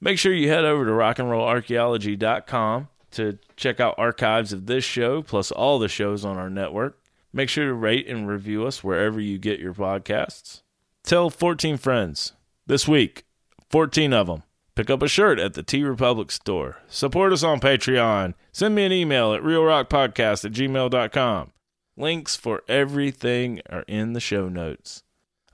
Make 0.00 0.18
sure 0.18 0.32
you 0.32 0.48
head 0.48 0.64
over 0.64 0.84
to 0.84 0.90
rockandrollarchaeology.com 0.92 2.88
to 3.12 3.38
check 3.56 3.80
out 3.80 3.94
archives 3.98 4.52
of 4.52 4.66
this 4.66 4.84
show, 4.84 5.22
plus 5.22 5.50
all 5.50 5.78
the 5.78 5.88
shows 5.88 6.24
on 6.24 6.36
our 6.36 6.50
network. 6.50 6.98
Make 7.32 7.48
sure 7.48 7.66
to 7.66 7.74
rate 7.74 8.08
and 8.08 8.28
review 8.28 8.66
us 8.66 8.82
wherever 8.82 9.20
you 9.20 9.38
get 9.38 9.60
your 9.60 9.74
podcasts. 9.74 10.62
Tell 11.04 11.30
14 11.30 11.76
friends. 11.76 12.32
This 12.66 12.88
week, 12.88 13.24
14 13.70 14.12
of 14.12 14.26
them. 14.26 14.42
Pick 14.74 14.90
up 14.90 15.02
a 15.02 15.08
shirt 15.08 15.38
at 15.38 15.54
the 15.54 15.62
TeePublic 15.62 16.30
store. 16.30 16.78
Support 16.88 17.32
us 17.32 17.42
on 17.42 17.60
Patreon. 17.60 18.34
Send 18.52 18.74
me 18.74 18.84
an 18.84 18.92
email 18.92 19.34
at 19.34 19.42
realrockpodcast 19.42 20.44
at 20.44 20.52
gmail.com. 20.52 21.52
Links 21.96 22.36
for 22.36 22.62
everything 22.68 23.60
are 23.68 23.84
in 23.88 24.12
the 24.12 24.20
show 24.20 24.48
notes. 24.48 25.02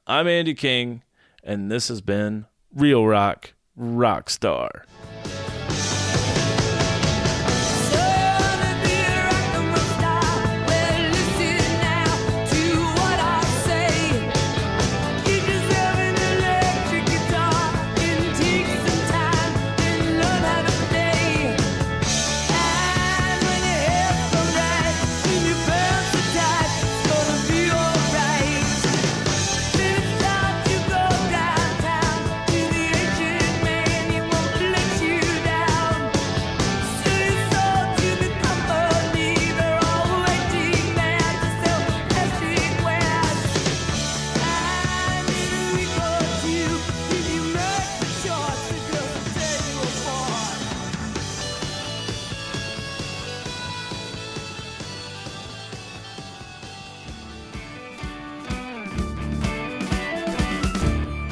I'm 0.06 0.28
Andy 0.28 0.52
King, 0.52 1.02
and 1.42 1.70
this 1.70 1.88
has 1.88 2.02
been 2.02 2.44
Real 2.74 3.06
Rock 3.06 3.54
Rockstar. 3.78 4.82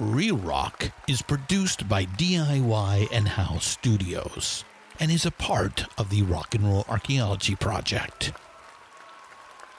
Real 0.00 0.36
Rock 0.36 0.90
is 1.06 1.22
produced 1.22 1.88
by 1.88 2.04
DIY 2.04 3.06
and 3.12 3.28
House 3.28 3.64
Studios 3.64 4.64
and 4.98 5.08
is 5.08 5.24
a 5.24 5.30
part 5.30 5.84
of 5.96 6.10
the 6.10 6.22
Rock 6.22 6.56
and 6.56 6.64
Roll 6.64 6.84
Archaeology 6.88 7.54
Project. 7.54 8.32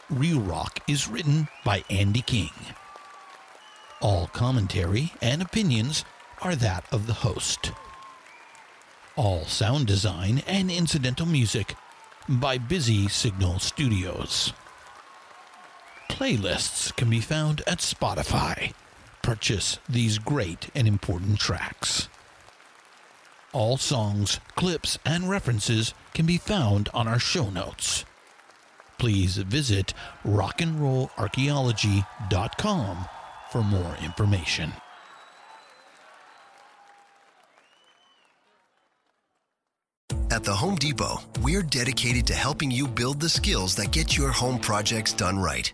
Real 0.10 0.40
Rock 0.40 0.80
is 0.88 1.10
written 1.10 1.50
by 1.66 1.84
Andy 1.90 2.22
King. 2.22 2.52
All 4.00 4.28
commentary 4.28 5.12
and 5.22 5.42
opinions 5.42 6.06
are 6.42 6.56
that 6.56 6.86
of 6.94 7.08
the 7.08 7.14
host. 7.16 7.74
All 9.18 9.44
sound 9.44 9.86
design 9.86 10.42
and 10.48 10.72
incidental 10.72 11.26
music 11.26 11.76
by 12.30 12.58
Busy 12.58 13.10
Signal 13.10 13.60
Studios. 13.60 14.54
Playlists 16.10 16.96
can 16.96 17.10
be 17.10 17.20
found 17.20 17.64
at 17.68 17.80
Spotify 17.80 18.72
purchase 19.26 19.80
these 19.90 20.20
great 20.20 20.70
and 20.76 20.88
important 20.88 21.40
tracks. 21.40 22.08
All 23.54 23.76
songs, 23.76 24.40
clips, 24.56 25.00
and 25.04 25.28
references 25.28 25.96
can 26.14 26.28
be 26.28 26.38
found 26.38 26.90
on 26.94 27.08
our 27.08 27.18
show 27.18 27.50
notes. 27.50 28.06
Please 29.00 29.38
visit 29.38 29.96
rockandrollarchaeology.com 30.24 32.98
for 33.52 33.64
more 33.64 33.98
information. 34.04 34.72
At 40.30 40.44
the 40.44 40.54
Home 40.54 40.76
Depot, 40.76 41.22
we're 41.42 41.64
dedicated 41.64 42.28
to 42.28 42.36
helping 42.36 42.70
you 42.70 42.88
build 42.88 43.20
the 43.20 43.30
skills 43.30 43.74
that 43.78 43.92
get 43.92 44.16
your 44.16 44.32
home 44.32 44.60
projects 44.60 45.14
done 45.14 45.40
right. 45.40 45.74